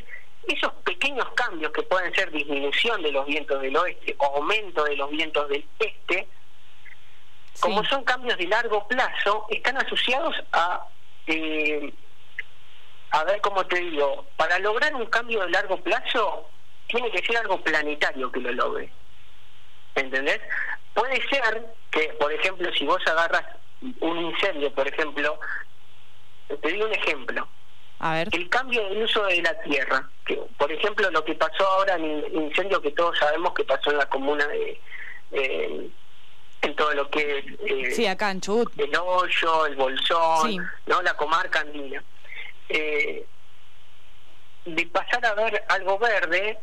esos 0.47 0.73
pequeños 0.85 1.27
cambios 1.35 1.73
que 1.73 1.83
pueden 1.83 2.15
ser 2.15 2.31
disminución 2.31 3.03
de 3.03 3.13
los 3.13 3.27
vientos 3.27 3.61
del 3.63 3.77
oeste 3.77 4.15
o 4.19 4.25
aumento 4.37 4.85
de 4.85 4.97
los 4.97 5.11
vientos 5.11 5.49
del 5.49 5.65
este, 5.79 6.29
como 7.61 7.85
son 7.85 8.05
cambios 8.05 8.37
de 8.39 8.47
largo 8.47 8.87
plazo, 8.87 9.47
están 9.51 9.77
asociados 9.77 10.35
a, 10.53 10.87
eh, 11.27 11.93
a 13.11 13.25
ver 13.25 13.41
cómo 13.41 13.67
te 13.67 13.81
digo, 13.81 14.27
para 14.37 14.59
lograr 14.59 14.95
un 14.95 15.07
cambio 15.07 15.41
de 15.43 15.51
largo 15.51 15.81
plazo, 15.83 16.51
tiene 16.87 17.11
que 17.11 17.25
ser 17.25 17.39
algo 17.39 17.61
planetario 17.61 18.31
que 18.31 18.41
lo 18.41 18.53
logre. 18.53 18.93
¿Entendés? 19.95 20.41
Puede 20.95 21.21
ser 21.29 21.67
que, 21.91 22.15
por 22.21 22.33
ejemplo, 22.33 22.73
si 22.73 22.85
vos 22.87 23.05
agarras 23.07 23.45
un 24.01 24.19
incendio, 24.19 24.73
por 24.73 24.87
ejemplo, 24.87 25.39
te 26.63 26.73
digo 26.73 26.87
un 26.87 26.95
ejemplo. 26.95 27.49
A 28.01 28.15
ver. 28.15 28.29
El 28.33 28.49
cambio 28.49 28.89
del 28.89 29.03
uso 29.03 29.25
de 29.25 29.43
la 29.43 29.61
tierra, 29.61 30.09
que 30.25 30.37
por 30.57 30.71
ejemplo 30.71 31.11
lo 31.11 31.25
que 31.25 31.35
pasó 31.35 31.67
ahora 31.67 31.97
en 31.97 32.05
el 32.05 32.35
incendio 32.35 32.81
que 32.81 32.93
todos 32.93 33.19
sabemos 33.19 33.53
que 33.55 33.65
pasó 33.65 33.91
en 33.91 33.99
la 33.99 34.07
comuna 34.07 34.47
de 34.47 34.81
en 36.63 36.75
todo 36.77 36.93
lo 36.95 37.09
que 37.11 37.39
es 37.39 37.45
eh, 37.61 37.91
sí, 37.93 38.07
acá 38.07 38.31
en 38.31 38.41
Chubut. 38.41 38.73
el 38.79 38.95
hoyo, 38.97 39.67
el 39.67 39.77
bolsón, 39.77 40.71
¿no? 40.87 41.03
la 41.03 41.15
comarca 41.15 41.61
andina. 41.61 42.03
Eh, 42.69 43.25
de 44.65 44.87
pasar 44.87 45.25
a 45.25 45.35
ver 45.35 45.65
algo 45.69 45.99
verde 45.99 46.59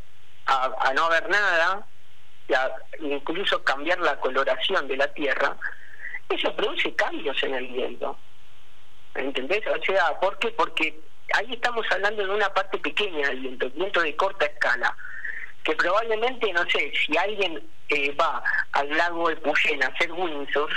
a, 0.45 0.93
no 0.93 1.05
haber 1.05 1.27
nada, 1.29 1.87
incluso 2.99 3.63
cambiar 3.63 3.99
la 3.99 4.19
coloración 4.19 4.87
de 4.87 4.97
la 4.97 5.11
tierra, 5.13 5.57
eso 6.29 6.55
produce 6.55 6.93
cambios 6.95 7.41
en 7.43 7.55
el 7.55 7.67
viento. 7.67 8.17
¿Entendés? 9.15 9.63
O 9.67 9.83
sea, 9.83 10.19
¿por 10.19 10.37
qué? 10.37 10.51
Porque 10.51 10.99
ahí 11.33 11.53
estamos 11.53 11.85
hablando 11.89 12.25
de 12.25 12.33
una 12.33 12.53
parte 12.53 12.77
pequeña 12.77 13.29
del 13.29 13.39
viento, 13.39 13.69
viento 13.71 14.01
de 14.01 14.15
corta 14.15 14.45
escala, 14.45 14.95
que 15.63 15.75
probablemente, 15.75 16.51
no 16.53 16.69
sé, 16.69 16.91
si 16.95 17.17
alguien 17.17 17.67
eh, 17.89 18.11
va 18.13 18.43
al 18.75 18.89
lago 18.95 19.29
de 19.29 19.37
Puyén 19.37 19.83
a 19.83 19.87
hacer 19.87 20.11
windsurf, 20.11 20.73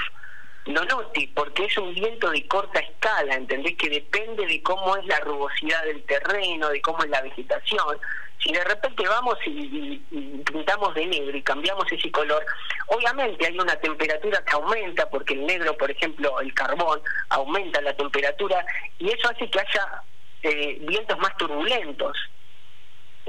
lo 0.67 0.85
note, 0.85 1.31
porque 1.35 1.65
es 1.65 1.77
un 1.79 1.95
viento 1.95 2.31
de 2.31 2.47
corta 2.47 2.79
escala, 2.81 3.35
¿entendés? 3.35 3.77
Que 3.77 3.89
depende 3.89 4.47
de 4.47 4.63
cómo 4.63 4.97
es 4.97 5.07
la 5.07 5.19
rugosidad 5.21 5.83
del 5.85 6.03
terreno, 6.05 6.69
de 6.69 6.81
cómo 6.81 7.03
es 7.03 7.11
la 7.11 7.23
vegetación. 7.23 7.99
Si 8.43 8.53
de 8.53 8.63
repente 8.63 9.03
vamos 9.09 9.37
y, 9.47 9.97
pintamos 10.45 10.95
de 10.95 11.07
negro 11.07 11.37
y 11.37 11.43
cambiamos 11.43 11.91
ese 11.91 12.11
color, 12.13 12.45
obviamente 12.87 13.47
hay 13.47 13.59
una 13.59 13.75
temperatura 13.77 14.45
que 14.45 14.55
aumenta, 14.55 15.09
porque 15.11 15.35
el 15.35 15.47
negro, 15.47 15.77
por 15.77 15.91
ejemplo, 15.91 16.39
el 16.41 16.55
carbón, 16.55 17.01
aumenta 17.31 17.81
la 17.81 17.97
temperatura 17.97 18.65
y 18.99 19.09
eso 19.09 19.29
hace 19.29 19.51
que 19.51 19.61
haya 19.61 20.03
eh, 20.43 20.79
vientos 20.83 21.19
más 21.19 21.37
turbulentos. 21.37 22.17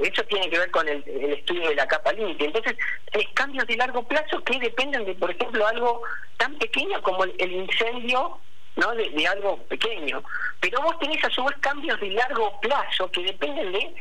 Eso 0.02 0.22
tiene 0.24 0.48
que 0.48 0.58
ver 0.58 0.70
con 0.70 0.88
el, 0.88 1.02
estudio 1.06 1.68
de 1.68 1.74
la 1.74 1.86
capa 1.86 2.12
límite. 2.12 2.46
Entonces, 2.46 2.76
es 3.12 3.28
cambios 3.34 3.66
de 3.66 3.76
largo 3.76 4.02
plazo 4.02 4.42
que 4.44 4.58
dependen 4.58 5.04
de, 5.04 5.14
por 5.14 5.30
ejemplo, 5.30 5.66
algo 5.66 6.02
tan 6.38 6.58
pequeño 6.58 7.02
como 7.02 7.24
el, 7.24 7.52
incendio 7.52 8.38
¿no? 8.76 8.94
De, 8.94 9.26
algo 9.26 9.58
pequeño. 9.64 10.22
Pero 10.60 10.80
vos 10.80 10.98
tenés 10.98 11.22
a 11.24 11.30
su 11.30 11.44
vez 11.44 11.56
cambios 11.60 12.00
de 12.00 12.10
largo 12.10 12.58
plazo 12.60 13.10
que 13.10 13.22
dependen 13.22 13.72
de 13.72 13.94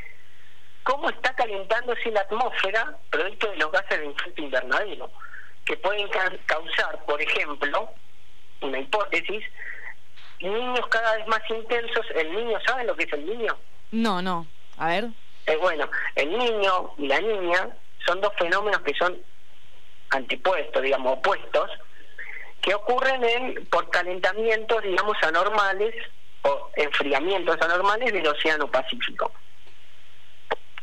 cómo 0.84 1.10
está 1.10 1.34
calentándose 1.36 2.12
la 2.12 2.22
atmósfera 2.22 2.98
producto 3.10 3.50
de 3.52 3.58
los 3.58 3.72
gases 3.72 4.00
de 4.00 4.08
efecto 4.08 4.42
invernadero, 4.42 5.12
que 5.66 5.76
pueden 5.78 6.08
causar, 6.46 7.04
por 7.06 7.22
ejemplo, 7.22 7.90
una 8.62 8.80
hipótesis, 8.80 9.44
niños 10.40 10.88
cada 10.90 11.18
vez 11.18 11.28
más 11.28 11.42
intensos. 11.50 12.06
¿El 12.16 12.34
niño 12.34 12.58
sabe 12.66 12.86
lo 12.86 12.96
que 12.96 13.04
es 13.04 13.14
el 13.14 13.26
niño? 13.26 13.58
No, 13.92 14.22
no. 14.22 14.48
A 14.78 14.88
ver. 14.88 15.10
Eh, 15.50 15.58
bueno, 15.58 15.90
el 16.16 16.38
niño 16.38 16.94
y 17.00 17.08
la 17.08 17.20
niña 17.20 17.70
son 18.06 18.22
dos 18.22 18.32
fenómenos 18.38 18.82
que 18.82 18.94
son 18.94 19.18
antipuestos, 20.12 20.84
digamos, 20.84 21.18
opuestos, 21.18 21.72
que 22.62 22.76
ocurren 22.76 23.24
en, 23.24 23.66
por 23.66 23.90
calentamientos, 23.90 24.84
digamos, 24.84 25.18
anormales 25.24 25.96
o 26.44 26.70
enfriamientos 26.76 27.58
anormales 27.62 28.14
del 28.14 28.28
Océano 28.28 28.70
Pacífico. 28.70 29.32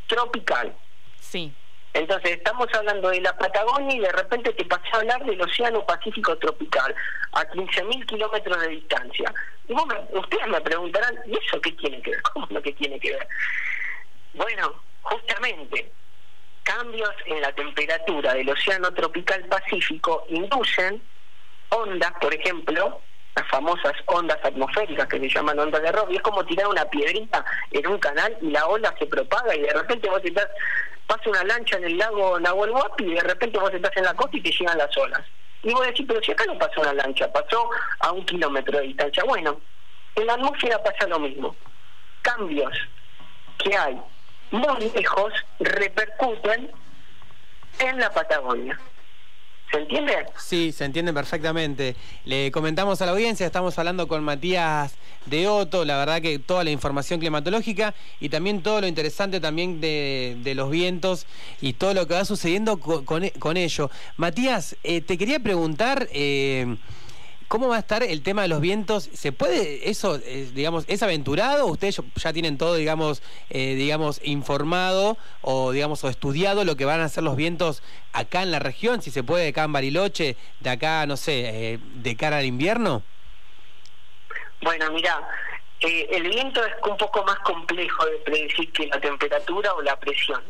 Tropical. 0.08 0.76
Sí. 1.20 1.54
Entonces, 1.92 2.32
estamos 2.32 2.66
hablando 2.74 3.10
de 3.10 3.20
la 3.20 3.38
Patagonia 3.38 3.96
y 3.96 4.00
de 4.00 4.12
repente 4.12 4.52
te 4.52 4.64
pasé 4.64 4.88
a 4.92 4.96
hablar 4.96 5.24
del 5.24 5.40
Océano 5.40 5.86
Pacífico 5.86 6.36
Tropical, 6.38 6.92
a 7.32 7.44
15.000 7.50 8.04
kilómetros 8.06 8.60
de 8.62 8.68
distancia. 8.68 9.32
Y 9.68 9.74
ustedes 9.74 10.48
me 10.48 10.60
preguntarán, 10.60 11.14
¿y 11.24 11.38
eso 11.38 11.60
qué 11.60 11.70
tiene 11.72 12.02
que 12.02 12.10
ver? 12.10 12.22
¿Cómo 12.22 12.46
es 12.46 12.52
lo 12.52 12.62
que 12.62 12.72
tiene 12.72 12.98
que 12.98 13.12
ver? 13.12 13.28
Bueno, 14.36 14.82
justamente 15.00 15.90
cambios 16.62 17.10
en 17.24 17.40
la 17.40 17.52
temperatura 17.52 18.34
del 18.34 18.50
océano 18.50 18.92
tropical 18.92 19.42
Pacífico 19.46 20.26
inducen 20.28 21.02
ondas, 21.70 22.12
por 22.20 22.34
ejemplo, 22.34 23.00
las 23.34 23.48
famosas 23.48 23.94
ondas 24.06 24.38
atmosféricas 24.42 25.06
que 25.06 25.20
se 25.20 25.28
llaman 25.30 25.58
ondas 25.58 25.82
de 25.82 25.90
Robbie, 25.90 26.16
es 26.16 26.22
como 26.22 26.44
tirar 26.44 26.66
una 26.68 26.84
piedrita 26.84 27.44
en 27.70 27.86
un 27.86 27.98
canal 27.98 28.36
y 28.42 28.50
la 28.50 28.66
ola 28.66 28.94
se 28.98 29.06
propaga 29.06 29.54
y 29.54 29.62
de 29.62 29.72
repente 29.72 30.08
vos 30.10 30.20
estás, 30.22 30.48
pasa 31.06 31.30
una 31.30 31.44
lancha 31.44 31.78
en 31.78 31.84
el 31.84 31.96
lago 31.96 32.38
Nahuel 32.38 32.72
y 32.98 33.14
de 33.14 33.20
repente 33.20 33.58
vos 33.58 33.72
estás 33.72 33.96
en 33.96 34.04
la 34.04 34.14
costa 34.14 34.36
y 34.36 34.42
te 34.42 34.50
llegan 34.50 34.76
las 34.76 34.94
olas. 34.98 35.22
Y 35.62 35.72
vos 35.72 35.86
decís, 35.86 36.04
pero 36.06 36.22
si 36.22 36.32
acá 36.32 36.44
no 36.46 36.58
pasó 36.58 36.82
una 36.82 36.92
lancha, 36.92 37.32
pasó 37.32 37.70
a 38.00 38.12
un 38.12 38.24
kilómetro 38.26 38.78
de 38.78 38.88
distancia. 38.88 39.24
Bueno, 39.24 39.60
en 40.14 40.26
la 40.26 40.34
atmósfera 40.34 40.82
pasa 40.82 41.06
lo 41.06 41.20
mismo. 41.20 41.56
Cambios 42.22 42.76
que 43.58 43.74
hay 43.74 43.98
muy 44.50 44.90
lejos 44.94 45.32
repercuten 45.60 46.70
en 47.78 47.98
la 47.98 48.12
Patagonia. 48.12 48.78
¿Se 49.70 49.78
entiende? 49.78 50.14
Sí, 50.38 50.72
se 50.72 50.84
entiende 50.84 51.12
perfectamente. 51.12 51.96
Le 52.24 52.52
comentamos 52.52 53.02
a 53.02 53.06
la 53.06 53.12
audiencia, 53.12 53.46
estamos 53.46 53.76
hablando 53.78 54.06
con 54.06 54.22
Matías 54.22 54.94
de 55.26 55.48
Otto, 55.48 55.84
la 55.84 55.96
verdad 55.96 56.22
que 56.22 56.38
toda 56.38 56.62
la 56.62 56.70
información 56.70 57.18
climatológica 57.18 57.92
y 58.20 58.28
también 58.28 58.62
todo 58.62 58.80
lo 58.80 58.86
interesante 58.86 59.40
también 59.40 59.80
de, 59.80 60.36
de 60.38 60.54
los 60.54 60.70
vientos 60.70 61.26
y 61.60 61.72
todo 61.72 61.94
lo 61.94 62.06
que 62.06 62.14
va 62.14 62.24
sucediendo 62.24 62.78
con, 62.78 63.04
con, 63.04 63.56
ello. 63.56 63.90
Matías, 64.16 64.76
eh, 64.84 65.00
te 65.00 65.18
quería 65.18 65.40
preguntar... 65.40 66.08
Eh, 66.12 66.76
¿Cómo 67.48 67.68
va 67.68 67.76
a 67.76 67.78
estar 67.78 68.02
el 68.02 68.22
tema 68.24 68.42
de 68.42 68.48
los 68.48 68.60
vientos? 68.60 69.04
¿Se 69.12 69.30
puede, 69.30 69.88
eso, 69.88 70.16
eh, 70.16 70.50
digamos, 70.52 70.84
es 70.88 71.04
aventurado? 71.04 71.66
¿Ustedes 71.66 72.02
ya 72.16 72.32
tienen 72.32 72.58
todo, 72.58 72.74
digamos, 72.74 73.22
eh, 73.50 73.74
digamos, 73.76 74.20
informado 74.24 75.16
o, 75.42 75.70
digamos, 75.70 76.02
o 76.02 76.08
estudiado 76.08 76.64
lo 76.64 76.74
que 76.74 76.84
van 76.84 77.00
a 77.00 77.08
ser 77.08 77.22
los 77.22 77.36
vientos 77.36 77.84
acá 78.12 78.42
en 78.42 78.50
la 78.50 78.58
región? 78.58 79.00
Si 79.00 79.12
se 79.12 79.22
puede, 79.22 79.48
acá 79.48 79.62
en 79.62 79.72
Bariloche, 79.72 80.36
de 80.58 80.70
acá, 80.70 81.06
no 81.06 81.16
sé, 81.16 81.74
eh, 81.74 81.78
de 81.78 82.16
cara 82.16 82.38
al 82.38 82.46
invierno. 82.46 83.04
Bueno, 84.62 84.90
mira, 84.90 85.28
el 85.80 86.22
viento 86.24 86.64
es 86.64 86.72
un 86.84 86.96
poco 86.96 87.22
más 87.22 87.38
complejo 87.40 88.06
de 88.06 88.16
predecir 88.24 88.72
que 88.72 88.88
la 88.88 89.00
temperatura 89.00 89.72
o 89.74 89.82
la 89.82 89.94
presión. 90.00 90.42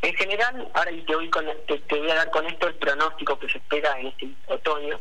En 0.00 0.14
general, 0.14 0.68
ahora 0.74 0.90
te 1.06 1.14
voy, 1.14 1.30
con, 1.30 1.46
te 1.68 1.98
voy 2.00 2.10
a 2.10 2.16
dar 2.16 2.30
con 2.32 2.44
esto 2.46 2.66
el 2.66 2.74
pronóstico 2.74 3.38
que 3.38 3.48
se 3.48 3.58
espera 3.58 4.00
en 4.00 4.08
este 4.08 4.28
otoño 4.48 4.98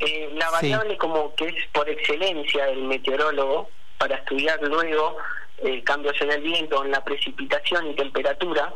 eh, 0.00 0.30
la 0.34 0.50
variable 0.50 0.96
como 0.96 1.34
que 1.34 1.48
es 1.48 1.66
por 1.72 1.88
excelencia 1.88 2.68
el 2.68 2.82
meteorólogo 2.82 3.70
para 3.98 4.16
estudiar 4.16 4.60
luego 4.62 5.16
eh, 5.58 5.82
cambios 5.84 6.20
en 6.20 6.32
el 6.32 6.42
viento, 6.42 6.84
en 6.84 6.90
la 6.90 7.04
precipitación 7.04 7.90
y 7.90 7.94
temperatura, 7.94 8.72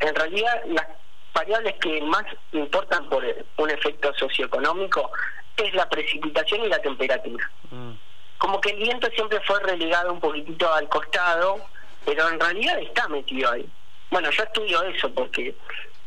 en 0.00 0.14
realidad 0.14 0.62
las 0.66 0.86
variables 1.32 1.74
que 1.80 2.00
más 2.02 2.24
importan 2.52 3.08
por 3.08 3.24
un 3.56 3.70
efecto 3.70 4.12
socioeconómico 4.14 5.10
es 5.56 5.74
la 5.74 5.88
precipitación 5.88 6.64
y 6.64 6.68
la 6.68 6.80
temperatura. 6.80 7.50
Mm. 7.70 7.92
Como 8.38 8.60
que 8.60 8.70
el 8.70 8.78
viento 8.78 9.08
siempre 9.14 9.40
fue 9.46 9.60
relegado 9.60 10.12
un 10.12 10.20
poquitito 10.20 10.72
al 10.72 10.88
costado, 10.88 11.64
pero 12.04 12.28
en 12.28 12.40
realidad 12.40 12.78
está 12.80 13.08
metido 13.08 13.50
ahí. 13.50 13.66
Bueno, 14.10 14.30
yo 14.30 14.42
estudio 14.42 14.82
eso 14.82 15.10
porque 15.14 15.54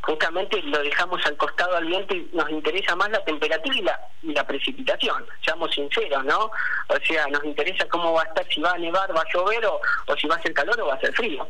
justamente 0.05 0.61
lo 0.61 0.77
dejamos 0.83 1.25
al 1.25 1.35
costado 1.35 1.75
al 1.75 1.85
viento 1.85 2.13
y 2.13 2.29
nos 2.31 2.49
interesa 2.51 2.95
más 2.95 3.09
la 3.09 3.23
temperatura 3.25 3.75
y 3.75 3.81
la, 3.81 3.99
y 4.21 4.33
la 4.33 4.45
precipitación, 4.45 5.25
seamos 5.43 5.73
sinceros, 5.73 6.23
¿no? 6.23 6.51
O 6.89 6.97
sea, 7.07 7.25
nos 7.27 7.43
interesa 7.43 7.87
cómo 7.89 8.13
va 8.13 8.21
a 8.21 8.25
estar, 8.25 8.45
si 8.53 8.61
va 8.61 8.73
a 8.73 8.77
nevar, 8.77 9.15
va 9.15 9.21
a 9.21 9.33
llover 9.33 9.65
o, 9.65 9.81
si 10.15 10.27
va 10.27 10.35
a 10.35 10.41
ser 10.43 10.53
calor 10.53 10.79
o 10.79 10.87
va 10.87 10.93
a 10.93 10.99
ser 10.99 11.11
frío. 11.13 11.47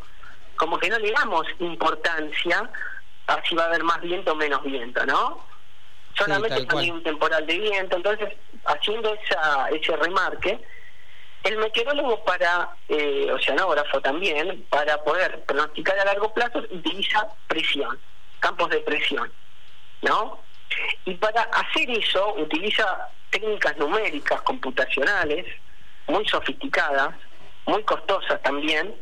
Como 0.55 0.79
que 0.79 0.89
no 0.89 0.97
le 0.99 1.11
damos 1.11 1.45
importancia 1.59 2.69
a 3.27 3.43
si 3.43 3.55
va 3.55 3.63
a 3.63 3.67
haber 3.67 3.83
más 3.83 3.99
viento 3.99 4.31
o 4.31 4.35
menos 4.35 4.63
viento, 4.63 5.05
¿no? 5.05 5.45
Solamente 6.17 6.65
también 6.65 6.93
un 6.93 7.03
temporal 7.03 7.45
de 7.45 7.59
viento, 7.59 7.97
entonces 7.97 8.33
haciendo 8.63 9.13
esa, 9.15 9.67
ese 9.69 9.97
remarque, 9.97 10.61
el 11.43 11.57
meteorólogo 11.57 12.23
para, 12.23 12.69
eh, 12.87 13.29
oceanógrafo 13.33 13.99
también, 13.99 14.65
para 14.69 15.03
poder 15.03 15.43
pronosticar 15.43 15.99
a 15.99 16.05
largo 16.05 16.33
plazo, 16.33 16.59
utiliza 16.59 17.27
presión 17.47 17.99
campos 18.39 18.69
de 18.69 18.79
presión, 18.79 19.31
¿no? 20.01 20.39
Y 21.05 21.13
para 21.15 21.41
hacer 21.41 21.89
eso 21.89 22.33
utiliza 22.35 23.09
técnicas 23.29 23.77
numéricas, 23.77 24.41
computacionales, 24.41 25.45
muy 26.07 26.27
sofisticadas, 26.27 27.15
muy 27.65 27.83
costosas 27.83 28.41
también, 28.41 28.95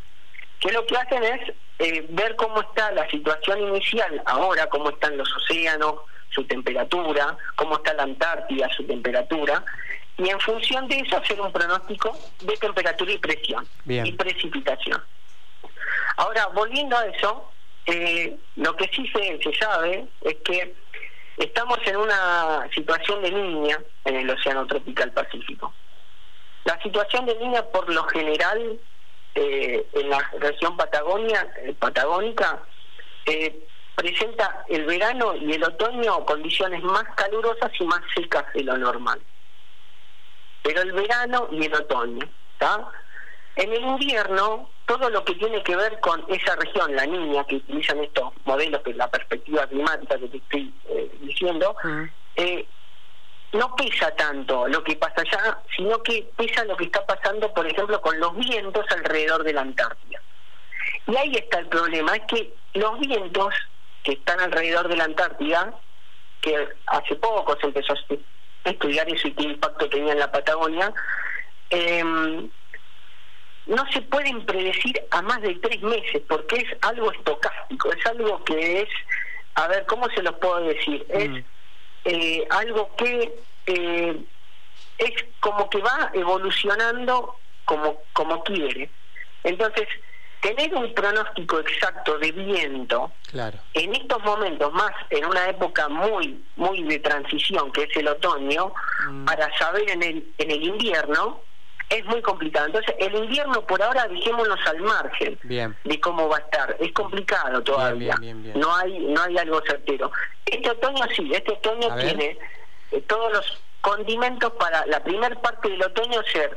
que 0.59 0.71
lo 0.71 0.85
que 0.85 0.97
hacen 0.97 1.23
es 1.23 1.53
eh, 1.79 2.05
ver 2.09 2.35
cómo 2.35 2.61
está 2.61 2.91
la 2.91 3.09
situación 3.09 3.59
inicial 3.59 4.21
ahora, 4.25 4.67
cómo 4.67 4.89
están 4.89 5.17
los 5.17 5.31
océanos, 5.35 5.95
su 6.29 6.43
temperatura, 6.45 7.37
cómo 7.55 7.75
está 7.75 7.93
la 7.93 8.03
Antártida, 8.03 8.69
su 8.75 8.85
temperatura, 8.85 9.63
y 10.17 10.29
en 10.29 10.39
función 10.39 10.87
de 10.87 10.99
eso 10.99 11.17
hacer 11.17 11.39
un 11.41 11.51
pronóstico 11.51 12.17
de 12.41 12.55
temperatura 12.57 13.11
y 13.11 13.17
presión 13.17 13.67
y 13.85 14.11
precipitación. 14.11 15.03
Ahora, 16.17 16.47
volviendo 16.47 16.95
a 16.97 17.05
eso, 17.07 17.51
eh, 17.85 18.37
lo 18.55 18.75
que 18.75 18.89
sí 18.93 19.05
se, 19.07 19.53
sabe 19.59 20.07
es 20.21 20.35
que 20.45 20.75
estamos 21.37 21.79
en 21.85 21.97
una 21.97 22.69
situación 22.73 23.21
de 23.21 23.31
niña 23.31 23.79
en 24.05 24.15
el 24.15 24.29
Océano 24.29 24.65
Tropical 24.67 25.11
Pacífico. 25.11 25.73
La 26.63 26.81
situación 26.81 27.25
de 27.25 27.35
niña, 27.35 27.63
por 27.63 27.91
lo 27.93 28.03
general, 28.05 28.79
eh, 29.35 29.85
en 29.93 30.09
la 30.09 30.19
región 30.39 30.77
eh, 30.77 31.75
patagónica, 31.77 32.63
presenta 33.95 34.63
el 34.69 34.85
verano 34.85 35.35
y 35.35 35.53
el 35.53 35.63
otoño 35.63 36.25
condiciones 36.25 36.81
más 36.83 37.03
calurosas 37.15 37.71
y 37.79 37.83
más 37.85 38.01
secas 38.15 38.45
de 38.53 38.63
lo 38.63 38.77
normal. 38.77 39.21
Pero 40.61 40.81
el 40.81 40.93
verano 40.93 41.49
y 41.51 41.65
el 41.65 41.75
otoño, 41.75 42.25
¿está? 42.53 42.89
En 43.57 43.73
el 43.73 43.81
invierno, 43.81 44.72
todo 44.85 45.09
lo 45.09 45.23
que 45.23 45.35
tiene 45.35 45.63
que 45.63 45.75
ver 45.75 45.99
con 45.99 46.25
esa 46.27 46.55
región, 46.55 46.95
la 46.95 47.05
niña, 47.05 47.43
que 47.45 47.55
utilizan 47.57 48.03
estos 48.03 48.33
modelos 48.45 48.83
de 48.83 48.93
la 48.93 49.09
perspectiva 49.09 49.65
climática 49.67 50.17
que 50.19 50.27
te 50.27 50.37
estoy 50.37 50.73
eh, 50.89 51.17
diciendo, 51.21 51.75
Mm. 51.83 52.03
eh, 52.35 52.69
no 53.53 53.75
pesa 53.75 54.09
tanto 54.15 54.67
lo 54.67 54.83
que 54.83 54.95
pasa 54.95 55.21
allá, 55.21 55.61
sino 55.75 56.01
que 56.01 56.31
pesa 56.35 56.65
lo 56.65 56.75
que 56.75 56.85
está 56.85 57.05
pasando, 57.05 57.53
por 57.53 57.67
ejemplo, 57.67 58.01
con 58.01 58.19
los 58.19 58.35
vientos 58.35 58.85
alrededor 58.89 59.43
de 59.43 59.53
la 59.53 59.61
Antártida. 59.61 60.21
Y 61.05 61.15
ahí 61.15 61.33
está 61.35 61.59
el 61.59 61.67
problema, 61.69 62.15
es 62.15 62.23
que 62.27 62.55
los 62.73 62.99
vientos 62.99 63.53
que 64.01 64.13
están 64.13 64.39
alrededor 64.39 64.87
de 64.87 64.97
la 64.97 65.03
Antártida, 65.05 65.79
que 66.41 66.67
hace 66.87 67.15
poco 67.15 67.55
se 67.61 67.67
empezó 67.67 67.93
a 67.93 67.95
estu- 67.95 68.25
a 68.65 68.69
estudiar 68.71 69.07
eso 69.13 69.27
y 69.27 69.33
qué 69.35 69.43
impacto 69.43 69.87
tenía 69.87 70.13
en 70.13 70.19
la 70.19 70.31
Patagonia, 70.31 70.91
em, 71.69 72.49
no 73.65 73.83
se 73.91 74.01
pueden 74.01 74.45
predecir 74.45 75.01
a 75.11 75.21
más 75.21 75.41
de 75.41 75.55
tres 75.55 75.81
meses 75.81 76.21
porque 76.27 76.57
es 76.57 76.77
algo 76.81 77.11
estocástico, 77.11 77.91
es 77.93 78.05
algo 78.05 78.43
que 78.43 78.81
es, 78.81 78.89
a 79.55 79.67
ver, 79.67 79.85
¿cómo 79.85 80.07
se 80.15 80.21
los 80.21 80.33
puedo 80.35 80.59
decir? 80.61 81.05
Es 81.09 81.29
Mm. 81.29 81.43
eh, 82.05 82.47
algo 82.49 82.93
que 82.97 83.33
eh, 83.67 84.17
es 84.97 85.11
como 85.39 85.69
que 85.69 85.79
va 85.81 86.11
evolucionando 86.13 87.39
como, 87.65 88.03
como 88.11 88.43
quiere. 88.43 88.89
Entonces, 89.43 89.87
tener 90.41 90.75
un 90.75 90.93
pronóstico 90.93 91.59
exacto 91.59 92.17
de 92.17 92.31
viento 92.33 93.13
Claro. 93.27 93.59
en 93.73 93.95
estos 93.95 94.21
momentos, 94.23 94.73
más 94.73 94.91
en 95.09 95.23
una 95.25 95.47
época 95.47 95.87
muy 95.87 96.43
muy 96.57 96.83
de 96.83 96.99
transición, 96.99 97.71
que 97.71 97.83
es 97.83 97.95
el 97.95 98.09
otoño, 98.09 98.73
Mm. 99.07 99.25
para 99.25 99.49
saber 99.57 99.89
en 99.89 100.03
el, 100.03 100.33
en 100.37 100.51
el 100.51 100.63
invierno, 100.63 101.41
es 101.93 102.05
muy 102.05 102.21
complicado. 102.21 102.65
Entonces, 102.67 102.95
el 102.97 103.15
invierno 103.15 103.61
por 103.65 103.81
ahora 103.81 104.07
dejémonos 104.07 104.59
al 104.65 104.81
margen 104.81 105.39
Bien. 105.43 105.75
de 105.83 105.99
cómo 105.99 106.27
va 106.27 106.37
a 106.37 106.39
estar. 106.39 106.75
Es 106.79 106.91
complicado 106.91 107.61
todavía. 107.61 108.15
bien, 108.19 108.41
bien, 108.41 108.43
bien. 108.43 108.59
No 108.59 108.75
hay 108.75 108.99
no 108.99 109.21
hay 109.21 109.37
algo 109.37 109.61
certero. 109.65 110.11
Este 110.45 110.69
otoño 110.71 111.05
sí, 111.15 111.31
este 111.33 111.53
otoño 111.53 111.91
A 111.91 111.97
tiene 111.97 112.37
eh, 112.91 113.01
todos 113.01 113.31
los 113.31 113.61
condimentos 113.81 114.51
para 114.53 114.85
la 114.87 115.03
primera 115.03 115.39
parte 115.41 115.69
del 115.69 115.83
otoño 115.83 116.21
ser 116.31 116.55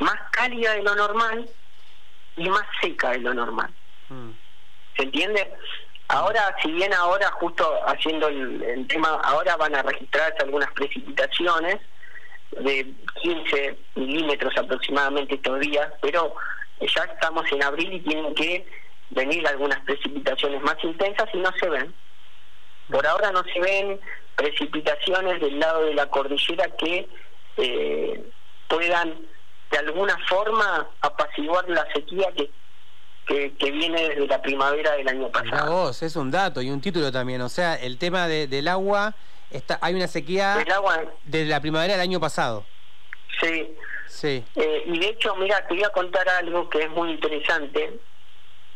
más 0.00 0.16
cálida 0.32 0.72
de 0.72 0.82
lo 0.82 0.94
normal 0.94 1.48
y 2.36 2.48
más 2.48 2.64
seca 2.82 3.10
de 3.10 3.20
lo 3.20 3.32
normal. 3.32 3.70
Mm. 4.08 4.30
¿Se 4.96 5.02
entiende? 5.04 5.54
Ahora, 6.08 6.54
si 6.62 6.70
bien 6.70 6.92
ahora, 6.92 7.30
justo 7.30 7.66
haciendo 7.86 8.28
el, 8.28 8.62
el 8.62 8.86
tema, 8.88 9.08
ahora 9.24 9.56
van 9.56 9.74
a 9.74 9.82
registrarse 9.82 10.42
algunas 10.42 10.70
precipitaciones 10.72 11.80
de 12.60 12.94
15 13.22 13.78
milímetros 13.96 14.52
aproximadamente 14.56 15.34
estos 15.36 15.60
días, 15.60 15.90
pero 16.00 16.34
ya 16.80 17.02
estamos 17.04 17.44
en 17.52 17.62
abril 17.62 17.92
y 17.94 18.00
tienen 18.00 18.34
que 18.34 18.66
venir 19.10 19.46
algunas 19.46 19.80
precipitaciones 19.80 20.62
más 20.62 20.76
intensas 20.82 21.28
y 21.32 21.38
no 21.38 21.50
se 21.60 21.68
ven. 21.68 21.94
Por 22.90 23.06
ahora 23.06 23.30
no 23.32 23.42
se 23.52 23.60
ven 23.60 24.00
precipitaciones 24.36 25.40
del 25.40 25.58
lado 25.58 25.84
de 25.86 25.94
la 25.94 26.06
cordillera 26.06 26.68
que 26.78 27.08
eh, 27.56 28.30
puedan 28.68 29.14
de 29.70 29.78
alguna 29.78 30.16
forma 30.28 30.88
apaciguar 31.00 31.68
la 31.68 31.86
sequía 31.94 32.30
que, 32.36 32.50
que, 33.26 33.54
que 33.56 33.70
viene 33.70 34.08
desde 34.10 34.26
la 34.26 34.40
primavera 34.42 34.92
del 34.92 35.08
año 35.08 35.28
Mirá 35.28 35.32
pasado. 35.32 35.72
vos, 35.72 36.02
es 36.02 36.14
un 36.16 36.30
dato 36.30 36.60
y 36.62 36.70
un 36.70 36.80
título 36.80 37.10
también. 37.10 37.40
O 37.40 37.48
sea, 37.48 37.74
el 37.74 37.98
tema 37.98 38.28
de- 38.28 38.46
del 38.46 38.68
agua, 38.68 39.14
está, 39.56 39.78
hay 39.80 39.94
una 39.94 40.06
sequía 40.08 40.60
El 40.60 40.72
agua, 40.72 41.02
desde 41.24 41.46
la 41.46 41.60
primavera 41.60 41.94
del 41.94 42.02
año 42.02 42.20
pasado. 42.20 42.64
sí. 43.40 43.76
Sí. 44.06 44.44
Eh, 44.54 44.82
y 44.86 44.98
de 44.98 45.08
hecho, 45.08 45.34
mira, 45.36 45.66
te 45.66 45.74
voy 45.74 45.82
a 45.82 45.88
contar 45.88 46.28
algo 46.28 46.68
que 46.68 46.82
es 46.82 46.90
muy 46.90 47.10
interesante. 47.10 47.98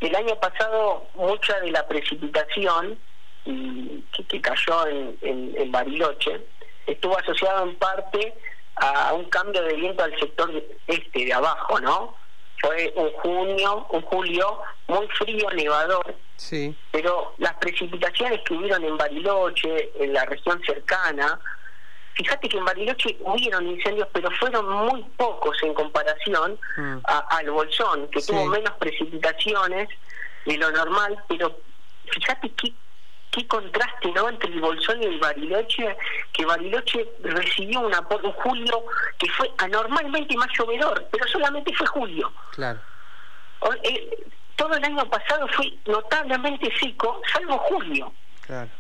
El 0.01 0.17
año 0.17 0.35
pasado, 0.41 1.07
mucha 1.15 1.61
de 1.61 1.71
la 1.71 1.87
precipitación 1.87 2.99
y 3.45 4.03
que, 4.11 4.25
que 4.25 4.41
cayó 4.41 4.87
en, 4.87 5.17
en, 5.21 5.55
en 5.57 5.71
Bariloche 5.71 6.41
estuvo 6.87 7.17
asociado 7.19 7.65
en 7.65 7.77
parte 7.77 8.35
a 8.77 9.13
un 9.13 9.27
cambio 9.27 9.63
de 9.63 9.75
viento 9.75 10.03
al 10.03 10.19
sector 10.19 10.51
este 10.87 11.25
de 11.25 11.33
abajo, 11.33 11.79
¿no? 11.81 12.17
Fue 12.61 12.93
un 12.97 13.13
junio, 13.13 13.87
un 13.91 14.03
julio 14.03 14.61
muy 14.89 15.07
frío, 15.09 15.51
nevador, 15.51 16.15
Sí. 16.39 16.75
pero 16.93 17.35
las 17.39 17.55
precipitaciones 17.55 18.41
que 18.45 18.55
hubieron 18.55 18.85
en 18.85 18.97
Bariloche, 18.97 19.91
en 19.99 20.13
la 20.13 20.25
región 20.25 20.61
cercana, 20.65 21.39
fíjate 22.15 22.49
que 22.49 22.57
en 22.59 22.65
Bariloche 22.65 23.17
hubieron 23.21 23.67
incendios, 23.67 24.09
pero 24.13 24.31
fueron 24.31 24.69
muy 24.71 25.03
pocos 25.17 25.57
en 25.65 25.75
comparación 25.75 26.59
Mm. 26.77 26.99
a- 27.05 27.27
al 27.39 27.51
Bolsón, 27.51 28.09
que 28.11 28.21
Sí. 28.21 28.29
tuvo 28.33 28.47
menos 28.47 28.73
precipitaciones 28.79 29.89
de 30.47 30.57
lo 30.59 30.71
normal, 30.71 31.23
pero 31.29 31.59
fíjate 32.13 32.51
qué, 32.55 32.73
qué 33.33 33.47
contraste 33.49 34.11
¿no? 34.13 34.29
entre 34.29 34.51
el 34.53 34.61
Bolsón 34.61 35.03
y 35.03 35.07
el 35.07 35.19
Bariloche, 35.19 35.97
que 36.33 36.47
Bariloche 36.47 37.07
recibió 37.25 37.81
un 37.81 37.93
julio 38.33 38.85
que 39.19 39.29
fue 39.31 39.51
anormalmente 39.59 40.37
más 40.37 40.49
llovedor, 40.57 41.05
pero 41.11 41.27
solamente 41.29 41.75
fue 41.75 41.87
julio. 41.89 42.33
Claro. 42.53 42.79
O- 43.61 43.75
eh, 43.83 44.18
todo 44.69 44.77
el 44.79 44.85
año 44.85 45.09
pasado 45.09 45.49
fue 45.49 45.73
notablemente 45.87 46.71
seco, 46.79 47.23
salvo 47.33 47.57
julio. 47.59 48.13
Claro. 48.47 48.71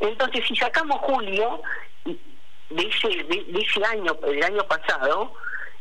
Entonces, 0.00 0.44
si 0.46 0.56
sacamos 0.56 0.98
julio 1.02 1.62
de 2.04 2.82
ese, 2.82 3.08
de, 3.08 3.44
de 3.48 3.60
ese 3.60 3.84
año, 3.84 4.14
del 4.14 4.42
año 4.42 4.64
pasado, 4.66 5.32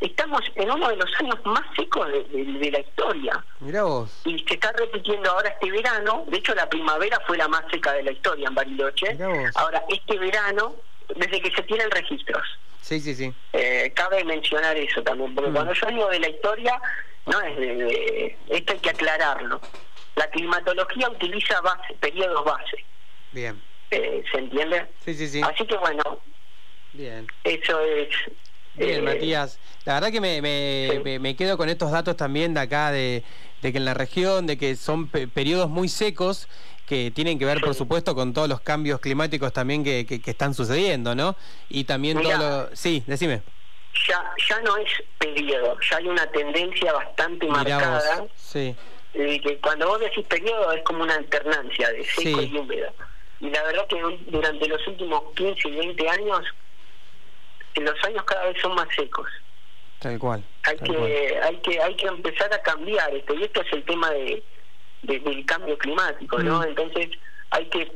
estamos 0.02 0.42
en 0.56 0.70
uno 0.72 0.88
de 0.90 0.98
los 0.98 1.12
años 1.20 1.36
más 1.46 1.64
secos 1.76 2.08
de, 2.12 2.24
de- 2.26 2.60
de 2.60 2.72
la 2.72 2.80
historia. 2.80 3.44
Mirá 3.60 3.84
vos. 3.84 4.22
Y 4.26 4.38
se 4.48 4.54
está 4.54 4.72
repitiendo 4.74 5.32
ahora 5.32 5.50
este 5.50 5.72
verano. 5.72 6.26
De 6.28 6.38
hecho, 6.38 6.54
la 6.54 6.70
primavera 6.70 7.20
fue 7.26 7.38
la 7.38 7.48
más 7.48 7.64
seca 7.72 7.94
de 7.94 8.04
la 8.04 8.12
historia 8.12 8.48
en 8.50 8.56
Bariloche. 8.56 9.14
Mirá 9.14 9.28
vos. 9.30 9.56
Ahora, 9.56 9.84
este 9.90 10.18
verano, 10.20 10.76
desde 11.16 11.42
que 11.42 11.52
se 11.52 11.64
tienen 11.64 11.90
registros. 11.92 12.44
Sí, 12.82 13.00
sí, 13.00 13.14
sí. 13.16 13.34
Eh, 13.54 13.92
cabe 13.96 14.24
mencionar 14.24 14.76
eso 14.78 15.02
también, 15.04 15.34
porque 15.36 15.50
Mm. 15.50 15.54
cuando 15.54 15.74
yo 15.74 15.88
digo 15.88 16.08
de 16.10 16.20
la 16.20 16.30
historia, 16.30 16.82
no 17.30 17.42
es 17.42 17.58
de, 17.58 17.76
de- 17.76 18.38
esto 18.50 18.74
hay 18.74 18.80
que 18.80 18.90
aclararlo. 18.90 19.62
La 20.16 20.28
climatología 20.30 21.10
utiliza 21.10 21.62
base, 21.62 21.94
periodos 22.00 22.44
base, 22.44 22.78
Bien. 23.32 23.62
eh, 23.92 24.24
¿se 24.32 24.40
entiende? 24.40 24.88
Sí, 25.06 25.14
sí, 25.14 25.28
sí. 25.28 25.42
Así 25.42 25.66
que 25.66 25.78
bueno, 25.78 26.20
Bien. 26.94 27.28
eso 27.44 27.80
es... 27.82 28.10
Bien, 28.76 29.00
eh, 29.00 29.02
Matías. 29.02 29.60
La 29.86 29.96
verdad 29.96 30.12
que 30.12 30.22
me, 30.22 30.42
me, 30.42 30.90
sí. 30.92 31.00
me- 31.04 31.20
me 31.20 31.36
quedo 31.36 31.58
con 31.58 31.70
estos 31.70 31.92
datos 31.92 32.16
también 32.16 32.54
de 32.54 32.60
acá, 32.62 32.92
de, 32.92 33.24
de 33.62 33.72
que 33.72 33.78
en 33.78 33.86
la 33.86 33.94
región, 33.94 34.46
de 34.48 34.58
que 34.58 34.76
son 34.76 35.10
pe- 35.10 35.28
periodos 35.28 35.70
muy 35.70 35.90
secos 35.90 36.48
que 36.86 37.12
tienen 37.12 37.38
que 37.40 37.46
ver, 37.46 37.60
por 37.62 37.76
supuesto, 37.76 38.16
con 38.16 38.34
todos 38.34 38.48
los 38.50 38.62
cambios 38.62 39.00
climáticos 39.00 39.54
también 39.54 39.84
que, 39.84 40.06
que- 40.06 40.22
que 40.22 40.32
están 40.32 40.54
sucediendo, 40.54 41.14
¿no? 41.16 41.36
Y 41.68 41.84
también 41.86 42.18
Mirá. 42.18 42.38
todo 42.38 42.70
lo... 42.70 42.76
Sí, 42.76 43.04
decime. 43.06 43.44
Ya, 44.08 44.32
ya 44.48 44.60
no 44.62 44.78
es 44.78 44.90
periodo, 45.18 45.78
ya 45.90 45.98
hay 45.98 46.08
una 46.08 46.26
tendencia 46.32 46.94
bastante 46.94 47.46
Mirá 47.46 47.58
marcada. 47.58 48.22
vos. 48.22 48.32
Sí. 48.36 48.76
de 49.14 49.42
que 49.42 49.58
cuando 49.60 49.88
vos 49.88 50.00
decís 50.00 50.26
periodo 50.28 50.72
es 50.72 50.84
como 50.84 51.04
una 51.04 51.16
alternancia 51.16 51.90
de 51.92 52.04
seco 52.06 52.40
Sí. 52.40 52.50
y 52.54 52.58
húmedo. 52.58 52.94
Y 53.40 53.50
la 53.50 53.64
verdad 53.64 53.88
que 53.88 54.00
durante 54.28 54.68
los 54.68 54.88
últimos 54.88 55.24
15 55.36 55.68
y 55.68 55.72
20 55.78 56.10
años, 56.10 56.46
los 57.76 58.04
años 58.04 58.24
cada 58.26 58.46
vez 58.46 58.62
son 58.62 58.76
más 58.76 58.88
secos. 58.96 59.28
Tal 60.00 60.18
cual. 60.20 60.44
hay 60.64 60.78
tal 60.78 60.88
cual. 60.88 61.08
que 61.08 61.40
hay 61.44 61.58
que 61.58 61.82
hay 61.82 61.96
que 61.96 62.08
empezar 62.08 62.54
a 62.54 62.62
cambiar 62.62 63.14
esto 63.16 63.34
y 63.34 63.44
esto 63.44 63.62
es 63.62 63.74
el 63.74 63.84
tema 63.84 64.10
de, 64.12 64.44
de- 65.02 65.20
del 65.20 65.46
cambio 65.46 65.78
climático 65.78 66.40
no 66.40 66.60
Mm. 66.60 66.64
entonces 66.64 67.10
hay 67.50 67.66
que 67.66 67.92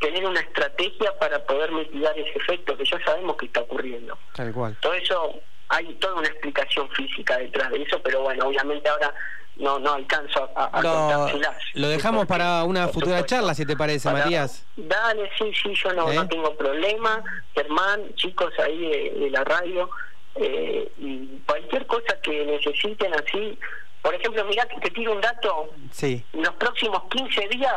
tener 0.00 0.24
una 0.26 0.40
estrategia 0.40 1.16
para 1.18 1.44
poder 1.44 1.72
mitigar 1.72 2.16
ese 2.18 2.30
efecto 2.38 2.76
que 2.76 2.84
ya 2.84 2.98
sabemos 3.04 3.36
que 3.36 3.46
está 3.46 3.60
ocurriendo 3.60 4.16
Tal 4.34 4.52
cual. 4.52 4.76
todo 4.80 4.92
eso 4.94 5.34
hay 5.68 5.92
toda 5.94 6.14
una 6.14 6.28
explicación 6.28 6.88
física 6.90 7.36
detrás 7.38 7.70
de 7.70 7.82
eso 7.82 8.00
pero 8.02 8.22
bueno 8.22 8.46
obviamente 8.46 8.88
ahora 8.88 9.12
no 9.56 9.78
no 9.80 9.94
alcanzo 9.94 10.48
a, 10.54 10.66
a 10.66 10.80
Lo, 10.82 10.92
contárselas. 10.94 11.56
lo 11.74 11.88
dejamos 11.88 12.20
Porque, 12.26 12.38
para 12.38 12.62
una 12.64 12.86
futura 12.88 13.26
charla, 13.26 13.54
si 13.54 13.66
te 13.66 13.76
parece, 13.76 14.08
para- 14.08 14.22
Matías. 14.24 14.64
Dale, 14.76 15.28
sí, 15.36 15.52
sí, 15.60 15.74
yo 15.74 15.92
no, 15.94 16.12
¿Eh? 16.12 16.14
no 16.14 16.28
tengo 16.28 16.54
problema. 16.56 17.20
Germán, 17.56 18.14
chicos 18.14 18.52
ahí 18.60 18.78
de, 18.78 19.10
de 19.18 19.30
la 19.30 19.42
radio, 19.42 19.90
eh, 20.36 20.88
y 20.98 21.40
cualquier 21.44 21.88
cosa 21.88 22.20
que 22.22 22.44
necesiten 22.46 23.12
así. 23.14 23.58
Por 24.00 24.14
ejemplo, 24.14 24.44
mirá 24.44 24.64
que 24.66 24.78
te 24.78 24.90
tiro 24.90 25.10
un 25.10 25.20
dato. 25.20 25.70
Sí. 25.90 26.24
En 26.34 26.42
los 26.44 26.54
próximos 26.54 27.02
15 27.10 27.48
días 27.48 27.74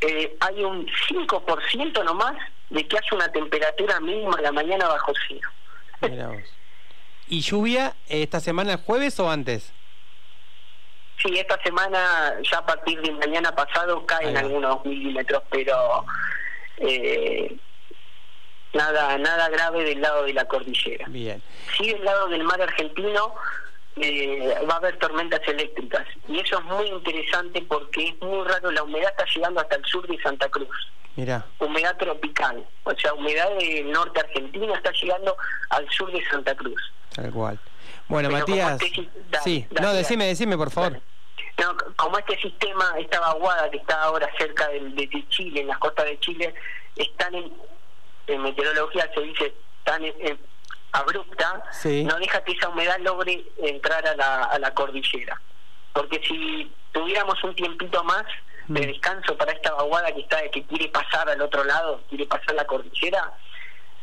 eh, 0.00 0.36
hay 0.40 0.64
un 0.64 0.86
5% 1.08 2.04
nomás 2.04 2.36
de 2.70 2.86
que 2.86 2.96
haya 2.96 3.08
una 3.12 3.30
temperatura 3.30 4.00
mínima 4.00 4.36
a 4.38 4.42
la 4.42 4.52
mañana 4.52 4.88
bajo 4.88 5.12
cero. 5.28 5.48
Mirá 6.02 6.28
vos. 6.28 6.42
¿Y 7.28 7.40
lluvia 7.40 7.96
esta 8.08 8.40
semana 8.40 8.72
el 8.72 8.78
jueves 8.78 9.18
o 9.18 9.30
antes? 9.30 9.72
sí, 11.22 11.38
esta 11.38 11.60
semana, 11.62 12.34
ya 12.50 12.58
a 12.58 12.66
partir 12.66 13.00
de 13.00 13.12
mañana 13.12 13.54
pasado, 13.54 14.04
caen 14.06 14.36
algunos 14.36 14.84
milímetros, 14.84 15.42
pero 15.50 16.04
eh, 16.78 17.56
nada 18.72 19.18
nada 19.18 19.48
grave 19.48 19.84
del 19.84 20.00
lado 20.00 20.24
de 20.24 20.32
la 20.32 20.44
cordillera. 20.46 21.06
Bien. 21.08 21.42
Sí, 21.76 21.92
del 21.92 22.04
lado 22.04 22.28
del 22.28 22.44
mar 22.44 22.60
argentino 22.60 23.34
eh, 23.96 24.54
va 24.68 24.74
a 24.74 24.76
haber 24.76 24.98
tormentas 24.98 25.40
eléctricas. 25.46 26.06
Y 26.28 26.40
eso 26.40 26.58
es 26.58 26.64
muy 26.64 26.86
interesante 26.86 27.62
porque 27.62 28.08
es 28.08 28.20
muy 28.20 28.46
raro, 28.46 28.70
la 28.70 28.82
humedad 28.82 29.10
está 29.10 29.24
llegando 29.34 29.60
hasta 29.60 29.76
el 29.76 29.84
sur 29.84 30.06
de 30.06 30.20
Santa 30.22 30.48
Cruz. 30.48 30.92
Mira. 31.16 31.46
Humedad 31.58 31.96
tropical, 31.96 32.66
o 32.84 32.94
sea, 32.94 33.14
humedad 33.14 33.48
del 33.58 33.90
norte 33.90 34.20
argentino 34.20 34.74
está 34.74 34.92
llegando 34.92 35.34
al 35.70 35.88
sur 35.90 36.12
de 36.12 36.22
Santa 36.26 36.54
Cruz. 36.54 36.92
Tal 37.14 37.30
cual. 37.30 37.58
Bueno, 38.08 38.30
Matías. 38.30 38.80
Este 38.80 39.08
sí, 39.42 39.66
no, 39.80 39.92
decime, 39.94 40.26
decime, 40.26 40.56
por 40.56 40.70
favor. 40.70 41.00
No, 41.58 41.74
como 41.96 42.18
este 42.18 42.38
sistema, 42.38 42.94
esta 42.98 43.18
vaguada 43.18 43.70
que 43.70 43.78
está 43.78 44.02
ahora 44.02 44.28
cerca 44.36 44.68
de, 44.68 44.80
de 44.80 45.28
Chile, 45.30 45.62
en 45.62 45.68
las 45.68 45.78
costas 45.78 46.04
de 46.04 46.20
Chile, 46.20 46.54
están 46.96 47.34
en, 47.34 47.50
en 48.26 48.42
meteorología 48.42 49.10
se 49.14 49.20
dice 49.22 49.54
tan 49.84 50.02
abrupta, 50.98 51.62
no 51.84 52.18
deja 52.18 52.42
que 52.44 52.52
esa 52.52 52.68
humedad 52.68 52.98
logre 53.00 53.44
entrar 53.58 54.06
a 54.06 54.16
la, 54.16 54.44
a 54.44 54.58
la 54.58 54.72
cordillera. 54.74 55.40
Porque 55.92 56.20
si 56.26 56.70
tuviéramos 56.92 57.42
un 57.44 57.54
tiempito 57.54 58.02
más 58.04 58.24
de 58.68 58.80
mm. 58.80 58.86
descanso 58.92 59.36
para 59.36 59.52
esta 59.52 59.72
vaguada 59.72 60.12
que 60.12 60.20
está 60.20 60.42
que 60.50 60.64
quiere 60.64 60.88
pasar 60.88 61.28
al 61.28 61.40
otro 61.40 61.64
lado, 61.64 62.02
quiere 62.08 62.26
pasar 62.26 62.54
la 62.54 62.66
cordillera, 62.66 63.32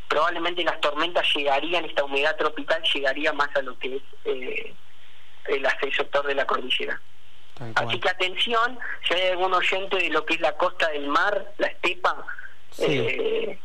probablemente 0.07 0.63
las 0.63 0.79
tormentas 0.79 1.25
llegarían, 1.35 1.85
esta 1.85 2.03
humedad 2.03 2.35
tropical 2.37 2.81
llegaría 2.93 3.33
más 3.33 3.49
a 3.55 3.61
lo 3.61 3.77
que 3.79 3.95
es 3.97 4.03
eh, 4.25 4.73
el 5.45 5.67
sector 5.95 6.25
de 6.25 6.35
la 6.35 6.45
cordillera. 6.45 7.01
Así 7.75 7.99
que 7.99 8.09
atención, 8.09 8.79
si 9.07 9.13
hay 9.13 9.29
algún 9.29 9.53
oyente 9.53 9.97
de 9.97 10.09
lo 10.09 10.25
que 10.25 10.35
es 10.35 10.41
la 10.41 10.53
costa 10.53 10.89
del 10.89 11.07
mar, 11.07 11.53
la 11.57 11.67
estepa, 11.67 12.25
eh, 12.79 13.59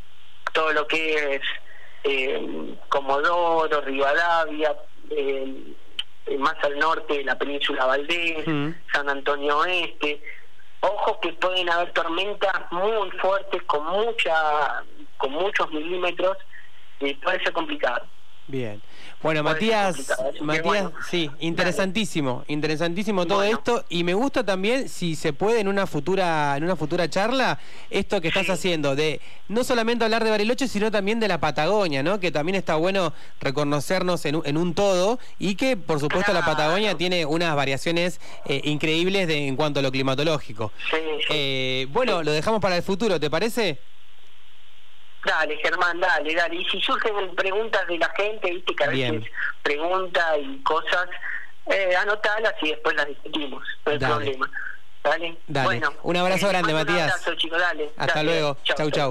todo 0.52 0.72
lo 0.72 0.86
que 0.86 1.36
es 1.36 1.42
eh, 2.04 2.74
Comodoro, 2.88 3.80
Rivadavia, 3.80 4.76
eh, 5.10 5.74
más 6.38 6.54
al 6.62 6.78
norte 6.78 7.24
la 7.24 7.38
península 7.38 7.86
Valdés, 7.86 8.46
mm. 8.46 8.70
San 8.92 9.08
Antonio 9.08 9.58
Oeste. 9.58 10.22
Ojo 10.80 11.18
que 11.20 11.32
pueden 11.32 11.68
haber 11.70 11.92
tormentas 11.92 12.70
muy 12.70 13.10
fuertes 13.12 13.62
con 13.64 13.84
mucha 13.86 14.84
con 15.16 15.32
muchos 15.32 15.70
milímetros 15.72 16.36
y 17.00 17.14
puede 17.14 17.42
ser 17.42 17.52
complicado. 17.52 18.06
Bien. 18.48 18.80
Bueno, 19.22 19.42
Matías, 19.42 20.10
Matías, 20.40 20.90
sí, 21.10 21.30
interesantísimo, 21.40 22.44
interesantísimo 22.48 23.26
todo 23.26 23.42
esto 23.42 23.84
y 23.90 24.04
me 24.04 24.14
gusta 24.14 24.42
también 24.42 24.88
si 24.88 25.16
se 25.16 25.34
puede 25.34 25.60
en 25.60 25.68
una 25.68 25.86
futura 25.86 26.56
en 26.56 26.64
una 26.64 26.74
futura 26.74 27.10
charla 27.10 27.58
esto 27.90 28.22
que 28.22 28.28
estás 28.28 28.48
haciendo 28.48 28.96
de 28.96 29.20
no 29.48 29.64
solamente 29.64 30.04
hablar 30.04 30.24
de 30.24 30.30
Bariloche, 30.30 30.66
sino 30.66 30.90
también 30.90 31.20
de 31.20 31.28
la 31.28 31.40
Patagonia, 31.40 32.02
¿no? 32.02 32.20
Que 32.20 32.32
también 32.32 32.56
está 32.56 32.76
bueno 32.76 33.12
reconocernos 33.38 34.24
en, 34.24 34.40
en 34.44 34.56
un 34.56 34.72
todo 34.72 35.18
y 35.38 35.56
que 35.56 35.76
por 35.76 36.00
supuesto 36.00 36.32
la 36.32 36.44
Patagonia 36.44 36.96
tiene 36.96 37.26
unas 37.26 37.54
variaciones 37.54 38.18
eh, 38.46 38.62
increíbles 38.64 39.28
de, 39.28 39.46
en 39.46 39.56
cuanto 39.56 39.80
a 39.80 39.82
lo 39.82 39.92
climatológico. 39.92 40.72
Eh, 41.28 41.86
bueno, 41.90 42.22
lo 42.22 42.32
dejamos 42.32 42.62
para 42.62 42.76
el 42.76 42.82
futuro, 42.82 43.20
¿te 43.20 43.28
parece? 43.28 43.78
Dale, 45.28 45.58
Germán, 45.58 46.00
dale, 46.00 46.34
dale. 46.34 46.56
Y 46.56 46.64
si 46.64 46.80
surgen 46.80 47.34
preguntas 47.36 47.86
de 47.86 47.98
la 47.98 48.08
gente, 48.16 48.50
viste 48.50 48.74
que 48.74 48.84
a 48.84 48.88
veces 48.88 49.24
pregunta 49.62 50.38
y 50.38 50.62
cosas, 50.62 51.06
eh, 51.66 51.94
anotalas 51.96 52.54
y 52.62 52.70
después 52.70 52.96
las 52.96 53.06
discutimos, 53.08 53.62
no 53.84 53.92
hay 53.92 53.98
problema. 53.98 54.50
Dale. 55.02 55.36
Bueno, 55.46 55.92
un 56.02 56.16
abrazo 56.16 56.48
grande, 56.48 56.72
Matías. 56.72 56.96
Un 56.96 57.10
abrazo, 57.10 57.34
chicos, 57.34 57.58
dale. 57.58 57.90
Hasta 57.98 58.22
luego. 58.22 58.56
Chau, 58.64 58.90
chau. 58.90 59.06